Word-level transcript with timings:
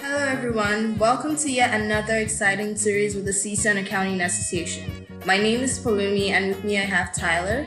Hello, 0.00 0.24
everyone. 0.26 0.98
Welcome 0.98 1.36
to 1.36 1.50
yet 1.50 1.78
another 1.78 2.16
exciting 2.16 2.76
series 2.76 3.14
with 3.14 3.26
the 3.26 3.30
CSUN 3.30 3.82
Accounting 3.82 4.20
Association. 4.20 5.06
My 5.26 5.36
name 5.36 5.60
is 5.60 5.78
Palumi, 5.78 6.30
and 6.30 6.48
with 6.48 6.64
me 6.64 6.78
I 6.78 6.82
have 6.82 7.14
Tyler. 7.14 7.64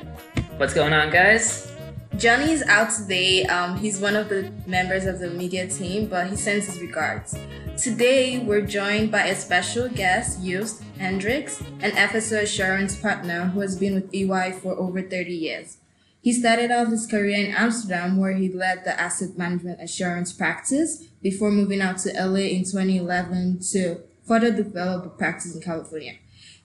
What's 0.57 0.73
going 0.73 0.93
on, 0.93 1.11
guys? 1.11 1.71
Johnny 2.17 2.51
is 2.51 2.63
out 2.63 2.91
today. 2.91 3.43
Um, 3.45 3.77
he's 3.77 3.99
one 3.99 4.15
of 4.15 4.29
the 4.29 4.51
members 4.67 5.05
of 5.05 5.19
the 5.19 5.29
media 5.29 5.67
team, 5.67 6.07
but 6.07 6.27
he 6.27 6.35
sends 6.35 6.65
his 6.65 6.79
regards. 6.79 7.37
Today, 7.77 8.39
we're 8.39 8.61
joined 8.61 9.11
by 9.11 9.27
a 9.27 9.35
special 9.35 9.89
guest, 9.89 10.43
Joost 10.43 10.83
Hendricks, 10.99 11.59
an 11.81 11.91
FSO 11.91 12.43
assurance 12.43 12.95
partner 12.95 13.45
who 13.47 13.61
has 13.61 13.75
been 13.75 13.95
with 13.95 14.13
EY 14.13 14.59
for 14.61 14.73
over 14.73 15.01
30 15.01 15.33
years. 15.33 15.77
He 16.23 16.31
started 16.31 16.71
off 16.71 16.87
his 16.87 17.05
career 17.05 17.35
in 17.35 17.53
Amsterdam, 17.53 18.17
where 18.17 18.31
he 18.31 18.47
led 18.47 18.85
the 18.85 18.97
asset 18.97 19.37
management 19.37 19.81
assurance 19.81 20.31
practice 20.31 21.03
before 21.21 21.51
moving 21.51 21.81
out 21.81 21.97
to 21.99 22.13
LA 22.13 22.47
in 22.55 22.63
2011 22.63 23.59
to 23.73 23.97
further 24.25 24.49
develop 24.49 25.03
the 25.03 25.09
practice 25.09 25.53
in 25.53 25.61
California. 25.61 26.13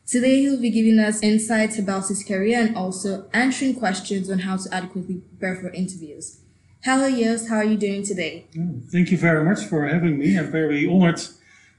Today, 0.07 0.43
he'll 0.43 0.61
be 0.61 0.71
giving 0.71 1.01
us 1.01 1.25
insights 1.25 1.77
about 1.77 2.07
his 2.07 2.23
career 2.23 2.61
and 2.61 2.77
also 2.77 3.29
answering 3.33 3.75
questions 3.75 4.31
on 4.31 4.39
how 4.39 4.57
to 4.57 4.73
adequately 4.73 5.17
prepare 5.17 5.57
for 5.57 5.71
interviews. 5.71 6.39
Hello, 6.85 7.11
Joost. 7.11 7.49
How 7.49 7.57
are 7.57 7.65
you 7.65 7.77
doing 7.77 8.05
today? 8.05 8.47
Oh, 8.57 8.81
Thank 8.93 9.11
you 9.11 9.19
very 9.19 9.45
much 9.45 9.65
for 9.65 9.89
having 9.89 10.21
me. 10.21 10.39
I'm 10.39 10.53
very 10.53 10.89
honored 10.89 11.21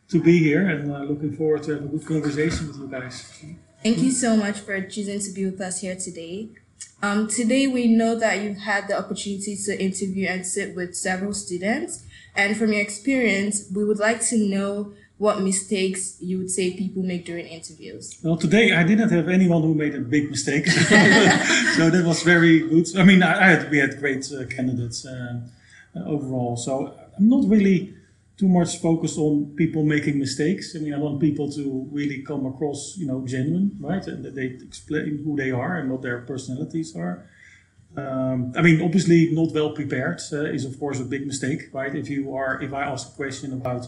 to 0.09 0.21
be 0.21 0.38
here 0.40 0.68
and 0.68 0.91
uh, 0.91 0.99
looking 1.04 1.34
forward 1.34 1.63
to 1.63 1.76
have 1.76 1.85
a 1.85 1.88
good 1.88 2.05
conversation 2.05 2.68
with 2.68 2.77
you 2.77 2.88
guys. 2.88 3.41
Thank 3.82 3.99
you 3.99 4.12
so 4.12 4.35
much 4.35 4.59
for 4.59 4.82
choosing 4.82 5.21
to 5.21 5.32
be 5.32 5.46
with 5.46 5.62
us 5.62 5.80
here 5.80 5.96
today. 5.96 6.49
Um, 7.02 7.27
today, 7.27 7.67
we 7.67 7.88
know 7.88 8.16
that 8.20 8.44
you've 8.44 8.58
had 8.58 8.89
the 8.89 8.98
opportunity 8.98 9.55
to 9.66 9.81
interview 9.81 10.27
and 10.27 10.45
sit 10.45 10.76
with 10.76 10.95
several 10.95 11.34
students. 11.34 12.03
And 12.35 12.57
from 12.57 12.74
your 12.74 12.82
experience, 12.82 13.70
we 13.74 13.85
would 13.85 13.99
like 13.99 14.21
to 14.27 14.37
know 14.37 14.93
what 15.18 15.41
mistakes 15.41 16.18
you 16.21 16.37
would 16.37 16.49
say 16.49 16.71
people 16.71 17.04
make 17.04 17.26
during 17.26 17.46
interviews. 17.46 18.18
Well, 18.24 18.37
today 18.37 18.74
I 18.74 18.84
didn't 18.84 19.09
have 19.09 19.27
anyone 19.27 19.62
who 19.62 19.74
made 19.76 19.93
a 19.96 19.99
big 19.99 20.29
mistake, 20.29 20.65
so 20.68 21.90
that 21.90 22.04
was 22.05 22.24
very 22.24 22.59
good. 22.59 22.87
I 22.98 23.04
mean, 23.04 23.21
I, 23.21 23.48
I 23.48 23.49
had, 23.52 23.70
we 23.70 23.79
had 23.79 23.99
great 23.99 24.31
uh, 24.31 24.46
candidates 24.46 25.05
uh, 25.05 25.41
uh, 25.96 26.05
overall, 26.05 26.55
so 26.55 26.93
I'm 27.18 27.27
not 27.27 27.49
really 27.49 27.93
too 28.40 28.48
much 28.48 28.77
focused 28.77 29.18
on 29.18 29.54
people 29.57 29.84
making 29.84 30.18
mistakes. 30.18 30.73
I 30.76 30.79
mean, 30.79 30.93
I 30.93 30.98
want 30.98 31.20
people 31.20 31.51
to 31.51 31.87
really 31.91 32.21
come 32.21 32.46
across, 32.46 32.96
you 32.98 33.05
know, 33.05 33.26
genuine, 33.27 33.76
right, 33.81 34.05
and 34.07 34.23
that 34.23 34.34
they 34.35 34.46
explain 34.46 35.21
who 35.26 35.35
they 35.35 35.51
are 35.51 35.76
and 35.77 35.91
what 35.91 36.01
their 36.01 36.21
personalities 36.21 36.96
are. 36.96 37.29
Um, 37.98 38.54
I 38.55 38.62
mean, 38.62 38.81
obviously, 38.81 39.29
not 39.31 39.54
well 39.54 39.71
prepared 39.71 40.21
uh, 40.31 40.46
is 40.46 40.63
of 40.63 40.79
course 40.79 40.99
a 41.01 41.05
big 41.05 41.27
mistake, 41.27 41.70
right? 41.73 41.93
If 41.93 42.09
you 42.09 42.34
are, 42.34 42.62
if 42.62 42.71
I 42.73 42.84
ask 42.84 43.09
a 43.09 43.15
question 43.15 43.51
about, 43.51 43.87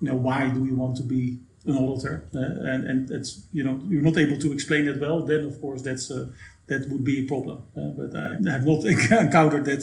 you 0.00 0.08
know, 0.08 0.14
why 0.14 0.48
do 0.48 0.64
you 0.64 0.76
want 0.76 0.96
to 0.98 1.02
be 1.02 1.40
an 1.66 1.76
auditor, 1.76 2.28
uh, 2.34 2.38
and 2.72 2.84
and 2.90 3.10
it's 3.10 3.42
you 3.52 3.64
know 3.64 3.80
you're 3.88 4.02
not 4.02 4.16
able 4.16 4.38
to 4.38 4.52
explain 4.52 4.88
it 4.88 5.00
well, 5.00 5.22
then 5.22 5.44
of 5.44 5.60
course 5.60 5.82
that's 5.82 6.10
uh, 6.10 6.26
that 6.68 6.88
would 6.88 7.04
be 7.04 7.24
a 7.24 7.28
problem. 7.28 7.62
Uh, 7.76 7.90
but 7.98 8.16
I 8.16 8.52
have 8.52 8.66
not 8.66 8.84
encountered 9.24 9.64
that 9.66 9.82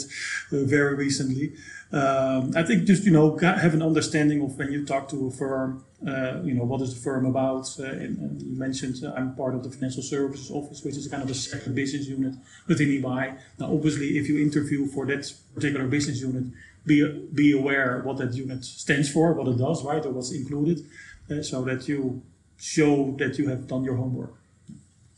uh, 0.51 0.63
very 0.63 0.95
recently. 0.95 1.53
Um, 1.91 2.51
I 2.55 2.63
think 2.63 2.83
just 2.83 3.05
you 3.05 3.11
know 3.11 3.37
have 3.37 3.73
an 3.73 3.81
understanding 3.81 4.41
of 4.41 4.57
when 4.57 4.73
you 4.73 4.85
talk 4.85 5.07
to 5.09 5.27
a 5.27 5.31
firm, 5.31 5.85
uh, 6.05 6.41
you 6.43 6.53
know 6.53 6.65
what 6.65 6.81
is 6.81 6.93
the 6.93 6.99
firm 6.99 7.25
about. 7.25 7.73
Uh, 7.79 7.83
and, 7.85 8.17
and 8.17 8.41
you 8.41 8.57
mentioned 8.57 9.03
uh, 9.05 9.13
I'm 9.15 9.35
part 9.35 9.55
of 9.55 9.63
the 9.63 9.69
financial 9.69 10.03
services 10.03 10.51
office, 10.51 10.83
which 10.83 10.97
is 10.97 11.07
kind 11.07 11.23
of 11.23 11.29
a 11.29 11.33
separate 11.33 11.75
business 11.75 12.07
unit 12.07 12.33
within 12.67 12.89
EY. 12.89 13.33
Now, 13.59 13.73
obviously, 13.73 14.17
if 14.17 14.27
you 14.27 14.41
interview 14.41 14.87
for 14.87 15.05
that 15.05 15.31
particular 15.55 15.87
business 15.87 16.19
unit, 16.19 16.45
be 16.85 17.07
be 17.33 17.53
aware 17.53 18.01
what 18.03 18.17
that 18.17 18.33
unit 18.33 18.65
stands 18.65 19.09
for, 19.09 19.31
what 19.31 19.47
it 19.47 19.57
does, 19.57 19.85
right, 19.85 20.05
or 20.05 20.11
what's 20.11 20.33
included, 20.33 20.85
uh, 21.31 21.41
so 21.41 21.63
that 21.63 21.87
you 21.87 22.21
show 22.57 23.15
that 23.17 23.37
you 23.37 23.47
have 23.47 23.65
done 23.65 23.85
your 23.85 23.95
homework. 23.95 24.33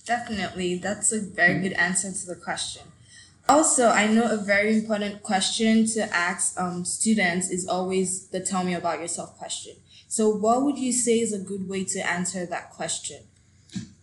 Definitely, 0.06 0.76
that's 0.76 1.12
a 1.12 1.20
very 1.20 1.60
good 1.60 1.74
answer 1.74 2.12
to 2.12 2.26
the 2.28 2.36
question. 2.36 2.84
Also, 3.48 3.88
I 3.88 4.08
know 4.08 4.30
a 4.30 4.38
very 4.38 4.76
important 4.76 5.24
question 5.24 5.86
to 5.88 6.02
ask 6.16 6.60
um, 6.60 6.86
students 6.86 7.50
is 7.50 7.68
always 7.68 8.28
the 8.28 8.40
tell 8.40 8.64
me 8.64 8.74
about 8.74 9.00
yourself 9.00 9.38
question. 9.38 9.76
So, 10.08 10.30
what 10.30 10.64
would 10.64 10.78
you 10.78 10.92
say 10.92 11.20
is 11.20 11.34
a 11.34 11.40
good 11.40 11.68
way 11.68 11.84
to 11.86 12.00
answer 12.00 12.46
that 12.46 12.72
question? 12.72 13.22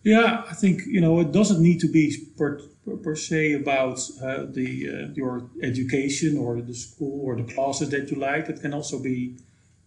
Yeah, 0.03 0.43
I 0.49 0.53
think 0.53 0.83
you 0.85 1.01
know 1.01 1.19
it 1.19 1.31
doesn't 1.33 1.61
need 1.61 1.79
to 1.81 1.89
be 1.89 2.15
per, 2.37 2.61
per, 3.03 3.15
se 3.15 3.53
about 3.53 3.99
uh, 4.23 4.45
the 4.57 4.69
uh, 4.89 5.13
your 5.13 5.49
education 5.61 6.37
or 6.37 6.61
the 6.61 6.73
school 6.73 7.25
or 7.25 7.35
the 7.35 7.43
classes 7.53 7.89
that 7.89 8.09
you 8.09 8.17
like. 8.17 8.47
It 8.47 8.61
can 8.61 8.73
also 8.73 9.03
be 9.03 9.37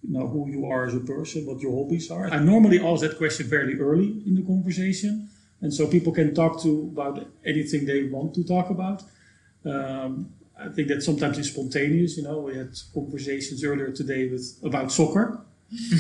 you 0.02 0.12
know 0.12 0.26
who 0.26 0.50
you 0.50 0.66
are 0.66 0.84
as 0.84 0.94
a 0.94 1.00
person, 1.00 1.46
what 1.46 1.60
your 1.60 1.72
hobbies 1.72 2.10
are. 2.10 2.26
I 2.30 2.38
normally 2.38 2.80
ask 2.80 3.00
that 3.00 3.16
question 3.16 3.48
fairly 3.48 3.76
early 3.78 4.22
in 4.26 4.34
the 4.34 4.42
conversation, 4.42 5.30
and 5.62 5.72
so 5.72 5.86
people 5.86 6.12
can 6.12 6.34
talk 6.34 6.60
to 6.64 6.90
about 6.92 7.26
anything 7.46 7.86
they 7.86 8.02
want 8.04 8.34
to 8.34 8.44
talk 8.44 8.68
about. 8.68 9.02
Um, 9.64 10.32
I 10.58 10.68
think 10.68 10.88
that 10.88 11.02
sometimes 11.02 11.38
it's 11.38 11.50
spontaneous. 11.50 12.16
You 12.16 12.24
know, 12.24 12.38
we 12.38 12.56
had 12.56 12.76
conversations 12.92 13.64
earlier 13.64 13.90
today 13.90 14.28
with 14.28 14.58
about 14.62 14.92
soccer. 14.92 15.40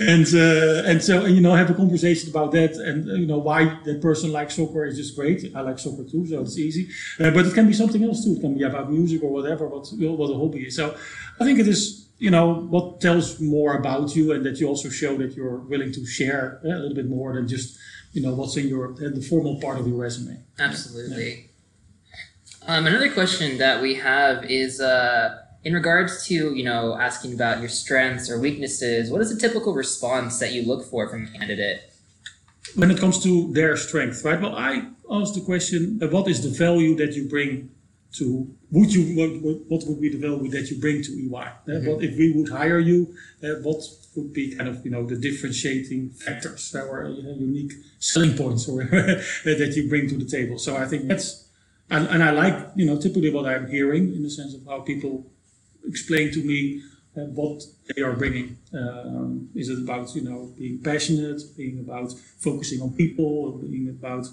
and 0.00 0.26
uh, 0.34 0.88
and 0.88 1.04
so 1.04 1.26
you 1.26 1.42
know 1.42 1.54
have 1.54 1.68
a 1.68 1.74
conversation 1.74 2.30
about 2.30 2.50
that 2.52 2.72
and 2.76 3.10
uh, 3.10 3.12
you 3.12 3.26
know 3.26 3.36
why 3.36 3.78
that 3.84 4.00
person 4.00 4.32
likes 4.32 4.54
soccer 4.56 4.86
is 4.86 4.96
just 4.96 5.14
great. 5.14 5.52
I 5.54 5.60
like 5.60 5.78
soccer 5.78 6.02
too, 6.02 6.26
so 6.26 6.40
it's 6.40 6.58
easy. 6.58 6.88
Uh, 7.20 7.30
but 7.30 7.44
it 7.44 7.52
can 7.52 7.66
be 7.66 7.74
something 7.74 8.02
else 8.02 8.24
too. 8.24 8.36
It 8.36 8.40
can 8.40 8.56
be 8.56 8.62
about 8.64 8.90
music 8.90 9.22
or 9.22 9.30
whatever. 9.30 9.68
What 9.68 9.86
what 9.92 10.30
a 10.30 10.38
hobby 10.38 10.66
is. 10.68 10.76
So 10.76 10.96
I 11.38 11.44
think 11.44 11.58
it 11.58 11.68
is 11.68 12.08
you 12.18 12.30
know 12.30 12.54
what 12.54 13.02
tells 13.02 13.38
more 13.38 13.76
about 13.76 14.16
you 14.16 14.32
and 14.32 14.46
that 14.46 14.58
you 14.58 14.66
also 14.66 14.88
show 14.88 15.14
that 15.18 15.36
you're 15.36 15.58
willing 15.58 15.92
to 15.92 16.06
share 16.06 16.62
uh, 16.64 16.68
a 16.68 16.78
little 16.78 16.94
bit 16.94 17.08
more 17.08 17.34
than 17.34 17.46
just 17.46 17.78
you 18.14 18.22
know 18.22 18.34
what's 18.34 18.56
in 18.56 18.66
your 18.66 18.92
uh, 18.92 19.10
the 19.10 19.20
formal 19.20 19.60
part 19.60 19.78
of 19.78 19.86
your 19.86 19.98
resume. 19.98 20.42
Absolutely. 20.58 21.50
Um, 22.66 22.86
another 22.86 23.10
question 23.12 23.58
that 23.58 23.82
we 23.82 23.94
have 23.96 24.44
is 24.50 24.80
uh, 24.80 25.38
in 25.64 25.74
regards 25.74 26.26
to 26.28 26.54
you 26.54 26.64
know 26.64 26.96
asking 26.98 27.34
about 27.34 27.60
your 27.60 27.68
strengths 27.68 28.30
or 28.30 28.38
weaknesses. 28.38 29.10
What 29.10 29.20
is 29.20 29.30
a 29.30 29.38
typical 29.38 29.74
response 29.74 30.38
that 30.38 30.52
you 30.52 30.62
look 30.66 30.84
for 30.84 31.08
from 31.08 31.26
a 31.26 31.38
candidate? 31.38 31.90
when 32.74 32.90
it 32.90 32.98
comes 32.98 33.22
to 33.22 33.52
their 33.52 33.76
strength, 33.76 34.24
right? 34.24 34.40
Well, 34.40 34.56
I 34.56 34.86
asked 35.10 35.34
the 35.34 35.40
question: 35.40 36.00
uh, 36.02 36.08
What 36.08 36.28
is 36.28 36.42
the 36.42 36.50
value 36.50 36.94
that 36.96 37.14
you 37.14 37.28
bring 37.28 37.70
to? 38.16 38.48
Would 38.70 38.92
you 38.92 39.02
what, 39.16 39.60
what, 39.68 39.86
would 39.86 40.00
be 40.00 40.08
the 40.08 40.18
value 40.18 40.48
that 40.50 40.70
you 40.70 40.80
bring 40.80 41.02
to 41.02 41.12
EY? 41.12 41.34
Uh, 41.34 41.80
What 41.88 42.02
if 42.02 42.16
we 42.18 42.32
would 42.32 42.48
hire 42.48 42.78
you? 42.78 43.14
Uh, 43.42 43.60
what 43.62 43.82
would 44.16 44.32
be 44.32 44.54
kind 44.56 44.68
of 44.68 44.84
you 44.84 44.90
know 44.90 45.06
the 45.06 45.16
differentiating 45.16 46.10
factors 46.10 46.74
or 46.74 47.08
unique 47.08 47.72
selling 47.98 48.36
points 48.36 48.68
or 48.68 48.84
that 49.44 49.72
you 49.76 49.88
bring 49.88 50.08
to 50.08 50.16
the 50.16 50.24
table? 50.24 50.58
So 50.58 50.76
I 50.76 50.86
think 50.86 51.06
that's 51.06 51.43
and, 51.90 52.06
and 52.08 52.22
I 52.22 52.30
like 52.30 52.70
you 52.76 52.86
know 52.86 53.00
typically 53.00 53.30
what 53.30 53.46
I'm 53.46 53.68
hearing 53.68 54.14
in 54.14 54.22
the 54.22 54.30
sense 54.30 54.54
of 54.54 54.64
how 54.66 54.80
people 54.80 55.26
explain 55.86 56.32
to 56.32 56.42
me 56.42 56.82
uh, 57.16 57.20
what 57.26 57.62
they 57.94 58.02
are 58.02 58.14
bringing. 58.14 58.58
Um, 58.72 59.48
is 59.54 59.68
it 59.68 59.78
about 59.78 60.14
you 60.14 60.22
know 60.22 60.52
being 60.58 60.82
passionate, 60.82 61.42
being 61.56 61.78
about 61.78 62.12
focusing 62.38 62.80
on 62.80 62.92
people, 62.94 63.52
being 63.58 63.88
about 63.88 64.26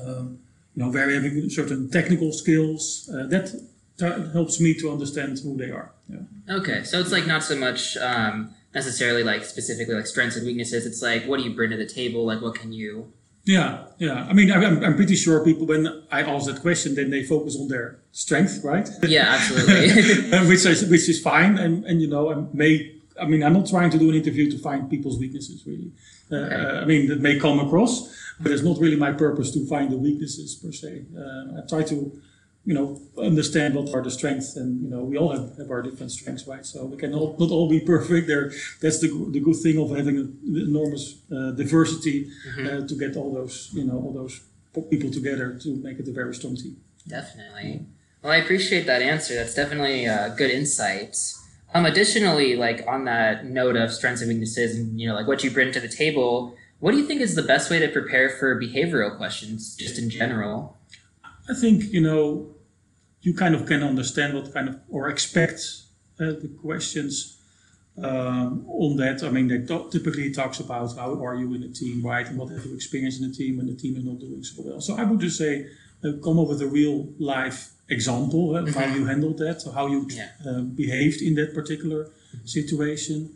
um, 0.00 0.38
you 0.74 0.82
know 0.82 0.90
very 0.90 1.14
having 1.14 1.50
certain 1.50 1.90
technical 1.90 2.32
skills? 2.32 3.10
Uh, 3.12 3.26
that 3.26 3.52
t- 3.98 4.32
helps 4.32 4.60
me 4.60 4.74
to 4.74 4.90
understand 4.90 5.38
who 5.40 5.56
they 5.56 5.70
are. 5.70 5.92
Yeah. 6.08 6.56
Okay, 6.58 6.84
so 6.84 6.98
it's 7.00 7.12
like 7.12 7.26
not 7.26 7.42
so 7.42 7.56
much 7.56 7.96
um, 7.96 8.54
necessarily 8.74 9.22
like 9.22 9.44
specifically 9.44 9.94
like 9.94 10.06
strengths 10.06 10.36
and 10.36 10.46
weaknesses. 10.46 10.86
It's 10.86 11.02
like 11.02 11.24
what 11.24 11.38
do 11.38 11.44
you 11.44 11.54
bring 11.54 11.70
to 11.70 11.76
the 11.76 11.86
table? 11.86 12.24
Like 12.24 12.40
what 12.40 12.54
can 12.54 12.72
you? 12.72 13.12
Yeah, 13.44 13.84
yeah. 13.98 14.26
I 14.28 14.32
mean, 14.32 14.50
I'm, 14.52 14.84
I'm 14.84 14.94
pretty 14.96 15.16
sure 15.16 15.44
people, 15.44 15.66
when 15.66 15.86
I 16.12 16.20
ask 16.22 16.46
that 16.46 16.60
question, 16.60 16.94
then 16.94 17.10
they 17.10 17.24
focus 17.24 17.56
on 17.58 17.68
their 17.68 17.98
strength, 18.12 18.60
right? 18.62 18.88
Yeah, 19.02 19.36
absolutely. 19.36 20.46
Which 20.48 20.64
is 20.64 20.88
which 20.88 21.08
is 21.08 21.20
fine, 21.20 21.58
and 21.58 21.84
and 21.84 22.00
you 22.00 22.08
know, 22.08 22.32
I 22.32 22.36
may. 22.52 22.92
I 23.20 23.26
mean, 23.26 23.42
I'm 23.42 23.52
not 23.52 23.66
trying 23.68 23.90
to 23.90 23.98
do 23.98 24.08
an 24.10 24.14
interview 24.16 24.50
to 24.50 24.58
find 24.58 24.88
people's 24.88 25.18
weaknesses, 25.18 25.66
really. 25.66 25.90
Uh, 26.30 26.36
Okay. 26.36 26.54
uh, 26.54 26.80
I 26.82 26.84
mean, 26.86 27.08
that 27.08 27.20
may 27.20 27.38
come 27.38 27.58
across, 27.60 27.94
but 28.40 28.50
it's 28.52 28.62
not 28.62 28.78
really 28.78 28.96
my 28.96 29.12
purpose 29.12 29.50
to 29.52 29.66
find 29.66 29.90
the 29.90 29.98
weaknesses 29.98 30.54
per 30.54 30.72
se. 30.72 31.02
Uh, 31.14 31.58
I 31.58 31.66
try 31.68 31.82
to, 31.92 31.96
you 32.64 32.74
know, 32.74 33.00
understand 33.18 33.74
what 33.74 33.92
are 33.92 34.02
the 34.02 34.10
strengths, 34.10 34.56
and 34.56 34.82
you 34.82 34.88
know, 34.88 35.02
we 35.02 35.16
all 35.16 35.32
have, 35.32 35.56
have 35.58 35.70
our 35.70 35.82
different 35.82 36.12
strengths, 36.12 36.46
right? 36.46 36.64
So 36.64 36.84
we 36.84 36.96
can 36.96 37.12
all, 37.12 37.36
not 37.38 37.50
all 37.50 37.68
be 37.68 37.80
perfect. 37.94 38.28
There, 38.28 38.52
that's 38.80 39.00
the 39.00 39.08
the 39.30 39.40
good 39.40 39.56
thing 39.56 39.78
of 39.78 39.90
having 39.96 40.16
an 40.18 40.38
enormous 40.68 41.16
uh, 41.30 41.50
diversity 41.52 42.30
uh, 42.60 42.86
to 42.86 42.94
get 42.98 43.16
all 43.16 43.32
those, 43.32 43.70
you 43.72 43.84
know, 43.84 43.98
all 43.98 44.12
those 44.12 44.40
people 44.90 45.10
together 45.10 45.58
to 45.62 45.76
make 45.76 45.98
it 45.98 46.08
a 46.08 46.12
very 46.12 46.34
strong 46.34 46.56
team. 46.56 46.76
Definitely. 47.06 47.86
Well, 48.22 48.32
I 48.32 48.36
appreciate 48.36 48.86
that 48.86 49.02
answer. 49.02 49.34
That's 49.34 49.54
definitely 49.54 50.06
uh, 50.06 50.28
good 50.30 50.50
insight. 50.50 51.16
Um, 51.74 51.86
additionally, 51.86 52.54
like 52.54 52.84
on 52.86 53.04
that 53.06 53.46
note 53.46 53.76
of 53.76 53.92
strengths 53.92 54.20
and 54.22 54.28
weaknesses, 54.28 54.76
and 54.76 55.00
you 55.00 55.08
know, 55.08 55.14
like 55.14 55.26
what 55.26 55.42
you 55.42 55.50
bring 55.50 55.72
to 55.72 55.80
the 55.80 55.88
table, 55.88 56.54
what 56.78 56.92
do 56.92 56.98
you 56.98 57.06
think 57.06 57.20
is 57.20 57.34
the 57.34 57.42
best 57.42 57.70
way 57.70 57.78
to 57.80 57.88
prepare 57.88 58.30
for 58.30 58.60
behavioral 58.60 59.16
questions, 59.16 59.74
just 59.74 59.98
in 59.98 60.10
general? 60.10 60.76
I 61.50 61.54
think 61.54 61.92
you 61.92 62.00
know 62.00 62.54
you 63.22 63.34
kind 63.34 63.54
of 63.54 63.66
can 63.66 63.82
understand 63.82 64.34
what 64.34 64.52
kind 64.52 64.68
of 64.68 64.76
or 64.88 65.08
expect 65.08 65.60
uh, 66.20 66.26
the 66.42 66.50
questions 66.60 67.38
um, 67.98 68.64
on 68.68 68.96
that. 68.96 69.22
I 69.22 69.30
mean, 69.30 69.48
they 69.48 69.58
to- 69.66 69.88
typically 69.90 70.32
talks 70.32 70.60
about 70.60 70.96
how 70.96 71.22
are 71.24 71.36
you 71.36 71.54
in 71.54 71.62
a 71.62 71.68
team, 71.68 72.02
right, 72.04 72.26
and 72.26 72.38
what 72.38 72.48
have 72.50 72.64
you 72.64 72.74
experienced 72.74 73.20
in 73.22 73.30
a 73.30 73.32
team 73.32 73.56
when 73.58 73.66
the 73.66 73.74
team 73.74 73.96
is 73.96 74.04
not 74.04 74.18
doing 74.18 74.42
so 74.42 74.62
well. 74.64 74.80
So 74.80 74.96
I 74.96 75.04
would 75.04 75.20
just 75.20 75.36
say, 75.38 75.66
uh, 76.04 76.12
come 76.24 76.38
up 76.38 76.48
with 76.48 76.62
a 76.62 76.66
real 76.66 77.08
life 77.18 77.70
example 77.88 78.56
uh, 78.56 78.62
of 78.62 78.74
how 78.74 78.86
you 78.86 79.04
handled 79.06 79.38
that, 79.38 79.62
or 79.66 79.72
how 79.72 79.86
you 79.88 80.06
Yeah. 80.10 80.28
uh, 80.46 80.60
behaved 80.62 81.20
in 81.22 81.34
that 81.34 81.54
particular 81.54 82.08
situation. 82.44 83.30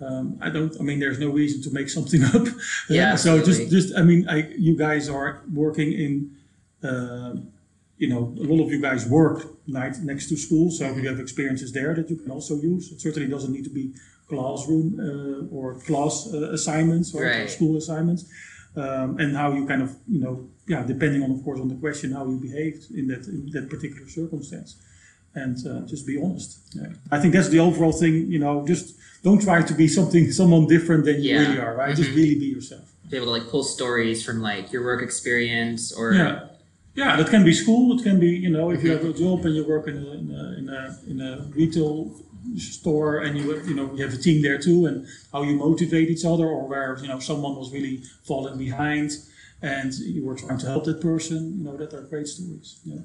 Um, 0.00 0.38
I 0.40 0.50
don't. 0.50 0.74
I 0.80 0.82
mean, 0.82 0.98
there's 1.00 1.18
no 1.20 1.30
reason 1.30 1.62
to 1.62 1.70
make 1.70 1.88
something 1.88 2.22
up. 2.34 2.46
Yeah, 2.90 3.16
so 3.16 3.42
just, 3.42 3.70
just. 3.70 3.96
I 3.96 4.02
mean, 4.02 4.28
I, 4.28 4.48
you 4.58 4.76
guys 4.76 5.08
are 5.08 5.42
working 5.52 5.92
in. 5.92 6.36
Uh, 6.84 7.36
you 7.96 8.08
know, 8.08 8.34
a 8.40 8.44
lot 8.52 8.60
of 8.64 8.70
you 8.72 8.80
guys 8.80 9.06
work 9.08 9.38
night 9.66 9.96
next 10.02 10.28
to 10.28 10.36
school, 10.36 10.70
so 10.70 10.84
Mm-hmm. 10.84 11.00
you 11.02 11.08
have 11.08 11.20
experiences 11.20 11.72
there 11.72 11.94
that 11.94 12.10
you 12.10 12.16
can 12.16 12.30
also 12.30 12.54
use. 12.60 12.90
It 12.92 13.00
certainly 13.00 13.28
doesn't 13.28 13.52
need 13.52 13.64
to 13.64 13.74
be 13.80 13.86
classroom 14.28 14.86
uh, 15.00 15.54
or 15.56 15.74
class 15.88 16.14
uh, 16.32 16.50
assignments 16.58 17.14
or 17.14 17.22
Right. 17.22 17.48
school 17.56 17.76
assignments. 17.76 18.24
Um, 18.76 19.18
and 19.22 19.36
how 19.36 19.52
you 19.56 19.64
kind 19.72 19.82
of, 19.82 19.90
you 20.14 20.18
know, 20.24 20.34
yeah, 20.66 20.82
depending 20.82 21.22
on, 21.22 21.30
of 21.30 21.40
course, 21.44 21.60
on 21.60 21.68
the 21.68 21.76
question, 21.76 22.10
how 22.10 22.24
you 22.26 22.38
behaved 22.48 22.90
in 22.90 23.06
that 23.06 23.22
in 23.28 23.48
that 23.56 23.66
particular 23.70 24.08
circumstance, 24.08 24.70
and 25.42 25.56
uh, 25.70 25.82
just 25.92 26.04
be 26.08 26.16
honest. 26.20 26.48
Yeah. 26.74 26.88
I 27.16 27.20
think 27.20 27.30
that's 27.34 27.50
the 27.56 27.60
overall 27.60 27.92
thing. 27.92 28.14
You 28.34 28.40
know, 28.44 28.66
just 28.66 28.86
don't 29.22 29.40
try 29.48 29.62
to 29.70 29.74
be 29.82 29.86
something 29.86 30.24
someone 30.32 30.66
different 30.66 31.02
than 31.08 31.16
you 31.22 31.30
Yeah. 31.30 31.40
really 31.42 31.58
are. 31.64 31.74
Right? 31.82 31.94
Just 32.02 32.10
Mhm. 32.10 32.16
really 32.20 32.38
be 32.44 32.46
yourself. 32.56 32.84
Be 33.08 33.16
able 33.18 33.26
to 33.30 33.36
like 33.38 33.46
pull 33.52 33.62
stories 33.78 34.18
from 34.26 34.36
like 34.50 34.64
your 34.72 34.82
work 34.90 35.02
experience 35.08 35.82
or 36.00 36.06
Yeah, 36.14 36.48
yeah, 36.94 37.16
that 37.16 37.28
can 37.28 37.44
be 37.44 37.52
school. 37.52 37.98
It 37.98 38.02
can 38.02 38.20
be 38.20 38.30
you 38.30 38.50
know 38.50 38.70
if 38.70 38.82
you 38.82 38.92
have 38.92 39.04
a 39.04 39.12
job 39.12 39.44
and 39.46 39.54
you 39.54 39.66
work 39.66 39.88
in 39.88 39.96
a 39.96 40.10
in 40.12 40.30
a, 40.30 40.58
in 40.58 40.68
a, 40.68 40.98
in 41.10 41.20
a 41.20 41.42
retail 41.54 42.14
store 42.56 43.18
and 43.18 43.36
you 43.38 43.44
you 43.62 43.74
know 43.74 43.92
you 43.94 44.04
have 44.04 44.14
a 44.14 44.18
team 44.18 44.42
there 44.42 44.58
too, 44.58 44.86
and 44.86 45.06
how 45.32 45.42
you 45.42 45.56
motivate 45.56 46.08
each 46.10 46.24
other, 46.24 46.46
or 46.46 46.68
where 46.68 46.98
you 47.00 47.08
know 47.08 47.18
someone 47.18 47.56
was 47.56 47.72
really 47.72 48.02
falling 48.24 48.58
behind 48.58 49.12
and 49.62 49.94
you 49.94 50.24
were 50.24 50.34
trying 50.34 50.58
to 50.58 50.66
help 50.66 50.84
that 50.84 51.00
person. 51.00 51.58
You 51.58 51.64
know 51.64 51.76
that 51.76 51.92
are 51.94 52.02
great 52.02 52.28
stories. 52.28 52.80
Yeah. 52.84 53.00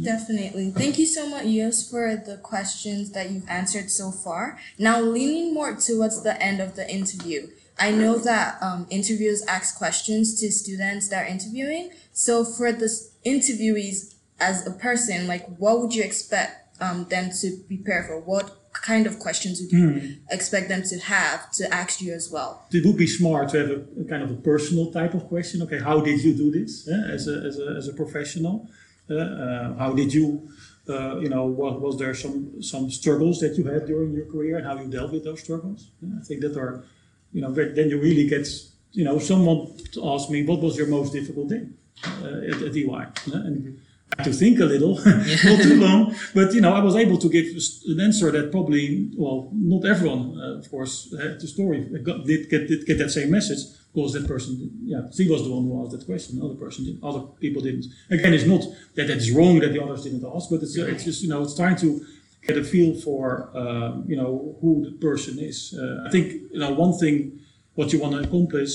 Definitely. 0.00 0.70
Thank 0.70 0.96
you 0.98 1.06
so 1.06 1.28
much, 1.28 1.44
Joost, 1.44 1.90
for 1.90 2.14
the 2.14 2.36
questions 2.36 3.10
that 3.12 3.30
you've 3.30 3.48
answered 3.48 3.90
so 3.90 4.12
far. 4.12 4.58
Now, 4.78 5.00
leaning 5.00 5.52
more 5.52 5.74
towards 5.74 6.22
the 6.22 6.40
end 6.40 6.60
of 6.60 6.76
the 6.76 6.88
interview, 6.88 7.48
I 7.78 7.90
know 7.90 8.18
that 8.18 8.62
um, 8.62 8.86
interviewers 8.90 9.42
ask 9.46 9.78
questions 9.78 10.40
to 10.40 10.50
students 10.50 11.08
that 11.08 11.24
are 11.24 11.28
interviewing. 11.28 11.90
So, 12.12 12.44
for 12.44 12.72
the 12.72 12.90
interviewees 13.24 14.14
as 14.40 14.66
a 14.66 14.72
person, 14.72 15.26
like, 15.26 15.46
what 15.58 15.80
would 15.80 15.94
you 15.94 16.02
expect 16.02 16.80
um, 16.80 17.06
them 17.06 17.30
to 17.40 17.56
prepare 17.66 18.04
for? 18.04 18.20
What 18.20 18.58
kind 18.72 19.06
of 19.06 19.18
questions 19.18 19.60
would 19.60 19.72
you 19.72 20.16
expect 20.30 20.68
them 20.68 20.82
to 20.82 20.98
have 20.98 21.50
to 21.52 21.72
ask 21.72 22.00
you 22.00 22.12
as 22.12 22.30
well? 22.30 22.66
It 22.72 22.84
would 22.86 22.96
be 22.96 23.06
smart 23.06 23.50
to 23.50 23.58
have 23.58 23.70
a, 23.70 23.80
a 24.00 24.04
kind 24.04 24.22
of 24.22 24.30
a 24.30 24.40
personal 24.52 24.92
type 24.92 25.14
of 25.14 25.28
question. 25.28 25.62
Okay, 25.62 25.78
how 25.78 26.00
did 26.00 26.22
you 26.22 26.34
do 26.34 26.50
this 26.50 26.88
eh, 26.88 27.12
as, 27.12 27.28
a, 27.28 27.36
as, 27.48 27.58
a, 27.58 27.66
as 27.76 27.88
a 27.88 27.92
professional? 27.92 28.68
Uh, 29.10 29.14
uh, 29.14 29.74
how 29.78 29.92
did 29.92 30.12
you, 30.12 30.48
uh, 30.88 31.18
you 31.18 31.28
know, 31.28 31.46
was, 31.46 31.80
was 31.80 31.98
there 31.98 32.14
some 32.14 32.62
some 32.62 32.90
struggles 32.90 33.40
that 33.40 33.56
you 33.56 33.64
had 33.64 33.86
during 33.86 34.12
your 34.12 34.26
career 34.26 34.58
and 34.58 34.66
how 34.66 34.78
you 34.78 34.88
dealt 34.88 35.12
with 35.12 35.24
those 35.24 35.40
struggles? 35.40 35.90
Yeah, 36.00 36.18
I 36.20 36.24
think 36.24 36.40
that 36.42 36.56
are, 36.56 36.84
you 37.32 37.40
know, 37.40 37.52
then 37.52 37.90
you 37.90 38.00
really 38.00 38.26
get, 38.26 38.48
you 38.92 39.04
know, 39.04 39.18
someone 39.18 39.66
asked 40.04 40.30
me 40.30 40.44
what 40.44 40.60
was 40.60 40.76
your 40.76 40.86
most 40.86 41.12
difficult 41.12 41.48
day 41.48 41.66
uh, 42.06 42.40
at, 42.50 42.62
at 42.62 42.76
EY, 42.76 42.84
yeah, 42.86 43.34
and 43.34 43.80
I 44.16 44.22
had 44.22 44.32
to 44.32 44.32
think 44.32 44.58
a 44.60 44.64
little, 44.64 44.94
not 45.04 45.62
too 45.62 45.80
long, 45.86 46.14
but 46.34 46.54
you 46.54 46.60
know, 46.60 46.72
I 46.72 46.80
was 46.82 46.96
able 46.96 47.18
to 47.18 47.28
give 47.28 47.46
an 47.88 48.00
answer 48.00 48.30
that 48.30 48.50
probably, 48.50 49.10
well, 49.16 49.50
not 49.52 49.84
everyone, 49.84 50.38
uh, 50.40 50.58
of 50.58 50.70
course, 50.70 51.14
had 51.20 51.40
the 51.40 51.46
story 51.46 51.80
got, 52.02 52.24
did 52.24 52.48
get 52.48 52.68
did 52.68 52.86
get 52.86 52.98
that 52.98 53.10
same 53.10 53.30
message 53.30 53.58
because 53.94 54.12
that 54.14 54.26
person, 54.26 54.70
yeah, 54.84 55.02
she 55.14 55.28
was 55.28 55.44
the 55.44 55.50
one 55.50 55.64
who 55.64 55.82
asked 55.82 55.92
that 55.92 56.06
question. 56.06 56.38
The 56.38 56.46
other 56.46 56.54
person, 56.54 56.84
did, 56.84 56.98
other 57.02 57.20
people 57.40 57.62
didn't. 57.62 57.86
Again, 58.10 58.32
it's 58.32 58.44
not 58.46 58.62
that 58.94 59.10
it's 59.10 59.30
wrong 59.30 59.58
that 59.60 59.72
the 59.72 59.82
others 59.82 60.04
didn't 60.04 60.24
ask, 60.24 60.48
but 60.50 60.62
it's 60.62 60.78
uh, 60.78 60.86
it's 60.86 61.04
just 61.04 61.22
you 61.22 61.28
know, 61.28 61.42
it's 61.42 61.56
trying 61.56 61.76
to 61.76 62.04
get 62.48 62.56
a 62.56 62.64
feel 62.64 62.94
for 62.94 63.50
um, 63.54 64.04
you 64.08 64.16
know 64.16 64.56
who 64.60 64.70
the 64.86 64.92
person 65.08 65.38
is. 65.38 65.58
Uh, 65.78 66.06
I 66.06 66.10
think 66.10 66.26
you 66.52 66.58
know 66.62 66.72
one 66.72 66.94
thing 66.98 67.38
what 67.74 67.92
you 67.92 68.00
want 68.00 68.14
to 68.16 68.20
accomplish 68.26 68.72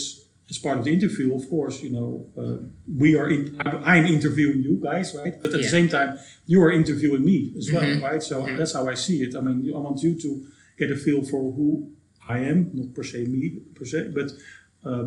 as 0.49 0.57
part 0.59 0.77
of 0.77 0.83
the 0.85 0.93
interview, 0.93 1.33
of 1.33 1.49
course, 1.49 1.81
you 1.81 1.89
know, 1.89 2.09
uh, 2.41 2.57
we 3.03 3.17
are 3.17 3.29
in, 3.29 3.59
I'm 3.65 4.05
interviewing 4.05 4.59
you 4.61 4.75
guys, 4.89 5.15
right? 5.15 5.33
But 5.41 5.53
at 5.55 5.61
the 5.61 5.69
same 5.77 5.87
time, 5.87 6.19
you 6.45 6.61
are 6.61 6.71
interviewing 6.71 7.23
me 7.23 7.53
as 7.57 7.71
well, 7.71 7.81
Mhm. 7.83 8.01
right? 8.07 8.21
So 8.21 8.35
that's 8.57 8.73
how 8.77 8.85
I 8.93 8.95
see 9.05 9.17
it. 9.25 9.31
I 9.37 9.41
mean, 9.41 9.57
I 9.73 9.79
want 9.87 10.03
you 10.03 10.13
to 10.25 10.29
get 10.77 10.91
a 10.91 10.97
feel 11.05 11.21
for 11.31 11.41
who 11.57 11.67
I 12.35 12.37
am, 12.51 12.59
not 12.73 12.93
per 12.93 13.03
se 13.11 13.19
me, 13.33 13.43
per 13.77 13.85
se, 13.85 13.99
but 14.19 14.27
uh, 14.89 15.05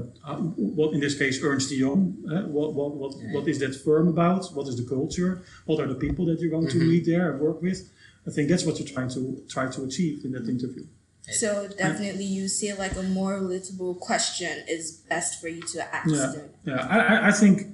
what 0.78 0.94
in 0.94 1.00
this 1.00 1.16
case 1.22 1.36
Ernst 1.42 1.70
Young, 1.70 2.00
uh, 2.32 2.42
what, 2.56 2.68
what, 2.78 2.90
what, 3.00 3.12
what 3.34 3.44
is 3.46 3.58
that 3.58 3.74
firm 3.86 4.08
about? 4.08 4.42
What 4.56 4.66
is 4.70 4.76
the 4.82 4.88
culture? 4.96 5.32
What 5.66 5.78
are 5.80 5.86
the 5.94 6.00
people 6.06 6.24
that 6.28 6.40
you're 6.40 6.54
going 6.58 6.68
to 6.76 6.78
Mhm. 6.80 6.88
meet 6.92 7.04
there 7.12 7.26
and 7.30 7.40
work 7.40 7.60
with? 7.68 7.80
I 8.26 8.30
think 8.30 8.48
that's 8.48 8.64
what 8.66 8.78
you're 8.78 8.88
trying 8.88 9.08
to 9.10 9.42
try 9.48 9.70
to 9.70 9.82
achieve 9.84 10.24
in 10.24 10.32
that 10.32 10.48
interview. 10.48 10.84
So, 11.28 11.68
definitely, 11.76 12.24
you 12.24 12.46
see 12.46 12.72
like 12.74 12.94
a 12.96 13.02
more 13.02 13.40
relatable 13.40 13.98
question 13.98 14.62
is 14.68 14.92
best 15.08 15.40
for 15.40 15.48
you 15.48 15.62
to 15.74 15.94
ask 15.94 16.08
Yeah. 16.10 16.26
them. 16.34 16.48
Yeah, 16.64 16.86
I, 16.88 16.98
I- 16.98 17.28
I 17.28 17.32
think 17.32 17.66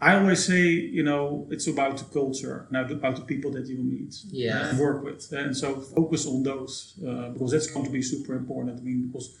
I 0.00 0.14
always 0.16 0.44
say, 0.44 0.62
you 0.98 1.02
know, 1.02 1.46
it's 1.50 1.66
about 1.66 1.96
the 1.98 2.04
culture, 2.04 2.66
now 2.70 2.84
about 2.86 3.16
the 3.16 3.22
people 3.22 3.50
that 3.52 3.66
you 3.66 3.78
meet 3.78 4.14
Yeah. 4.30 4.68
and 4.68 4.78
work 4.78 5.02
with. 5.02 5.32
And 5.32 5.56
so 5.56 5.80
focus 5.80 6.26
on 6.26 6.42
those 6.44 6.94
uh, 7.06 7.30
because 7.30 7.50
that's 7.52 7.66
going 7.66 7.86
to 7.86 7.90
be 7.90 8.02
super 8.02 8.34
important. 8.36 8.78
I 8.78 8.82
mean, 8.82 9.08
because, 9.08 9.36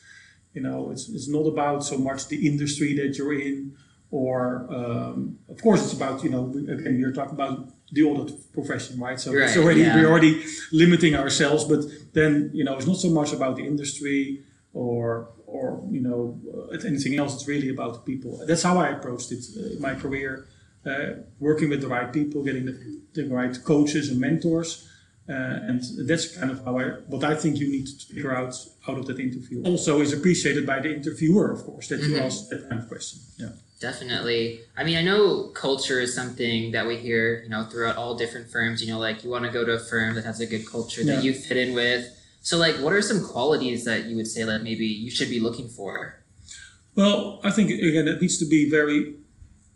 you 0.54 0.62
know, 0.62 0.90
it's, 0.90 1.08
it's 1.10 1.28
not 1.28 1.46
about 1.46 1.84
so 1.84 1.96
much 1.98 2.26
the 2.28 2.40
industry 2.48 2.94
that 2.96 3.16
you're 3.18 3.38
in 3.40 3.74
or, 4.10 4.66
um, 4.74 5.38
of 5.48 5.60
course, 5.62 5.84
it's 5.84 5.92
about, 5.92 6.24
you 6.24 6.30
know, 6.30 6.42
we- 6.42 6.66
again, 6.68 7.00
we're 7.00 7.12
talking 7.12 7.34
about 7.34 7.68
the 7.92 8.02
audit 8.02 8.52
profession, 8.52 8.98
right? 9.00 9.18
So 9.18 9.32
it's 9.32 9.56
Right, 9.56 9.64
already, 9.64 9.80
yeah. 9.80 9.96
we're 9.96 10.08
already 10.10 10.44
limiting 10.72 11.14
ourselves, 11.14 11.64
but 11.64 11.84
then, 12.12 12.50
you 12.52 12.64
know, 12.64 12.76
it's 12.76 12.86
not 12.86 12.96
so 12.98 13.10
much 13.10 13.32
about 13.32 13.56
the 13.56 13.64
industry 13.64 14.42
or 14.74 15.30
or 15.46 15.82
you 15.90 16.00
know 16.00 16.38
uh, 16.54 16.86
anything 16.86 17.16
else. 17.18 17.34
It's 17.36 17.48
really 17.48 17.70
about 17.70 17.92
the 17.94 18.00
people. 18.12 18.30
That's 18.46 18.62
how 18.62 18.76
I 18.76 18.88
approached 18.90 19.32
it 19.32 19.42
uh, 19.56 19.74
in 19.76 19.80
my 19.80 19.94
career, 19.94 20.46
uh, 20.84 21.22
working 21.40 21.70
with 21.70 21.80
the 21.80 21.88
right 21.88 22.12
people, 22.12 22.44
getting 22.44 22.66
the, 22.66 22.74
the 23.14 23.24
right 23.34 23.56
coaches 23.64 24.10
and 24.10 24.20
mentors, 24.20 24.86
uh, 25.26 25.32
and 25.68 25.80
that's 26.06 26.36
kind 26.36 26.50
of 26.50 26.62
how 26.66 26.78
I 26.78 26.84
what 27.12 27.24
I 27.24 27.34
think 27.34 27.56
you 27.58 27.68
need 27.70 27.86
to 27.86 28.06
figure 28.14 28.34
out 28.36 28.54
out 28.86 28.98
of 28.98 29.06
that 29.06 29.18
interview. 29.18 29.62
Also, 29.64 30.02
is 30.02 30.12
appreciated 30.12 30.66
by 30.66 30.80
the 30.80 30.94
interviewer, 30.94 31.50
of 31.50 31.60
course, 31.64 31.88
that 31.88 32.00
you 32.02 32.14
Mhm. 32.16 32.26
ask 32.26 32.50
that 32.50 32.68
kind 32.68 32.82
of 32.82 32.86
question. 32.88 33.18
Yeah. 33.38 33.52
Definitely. 33.80 34.60
I 34.76 34.82
mean, 34.82 34.96
I 34.96 35.02
know 35.02 35.44
culture 35.54 36.00
is 36.00 36.12
something 36.12 36.72
that 36.72 36.86
we 36.86 36.96
hear, 36.96 37.42
you 37.44 37.48
know, 37.48 37.64
throughout 37.64 37.96
all 37.96 38.16
different 38.16 38.50
firms. 38.50 38.82
You 38.82 38.92
know, 38.92 38.98
like 38.98 39.22
you 39.22 39.30
want 39.30 39.44
to 39.44 39.52
go 39.52 39.64
to 39.64 39.72
a 39.72 39.78
firm 39.78 40.14
that 40.16 40.24
has 40.24 40.40
a 40.40 40.46
good 40.46 40.66
culture 40.68 41.04
that 41.04 41.22
you 41.22 41.32
fit 41.32 41.56
in 41.56 41.74
with. 41.74 42.06
So, 42.40 42.56
like, 42.56 42.76
what 42.76 42.92
are 42.92 43.02
some 43.02 43.22
qualities 43.24 43.84
that 43.84 44.06
you 44.06 44.16
would 44.16 44.26
say 44.26 44.42
that 44.42 44.62
maybe 44.62 44.86
you 44.86 45.10
should 45.10 45.30
be 45.30 45.38
looking 45.38 45.68
for? 45.68 46.22
Well, 46.96 47.40
I 47.44 47.52
think 47.52 47.70
again 47.70 48.08
it 48.08 48.20
needs 48.20 48.38
to 48.38 48.46
be 48.46 48.68
very, 48.68 49.14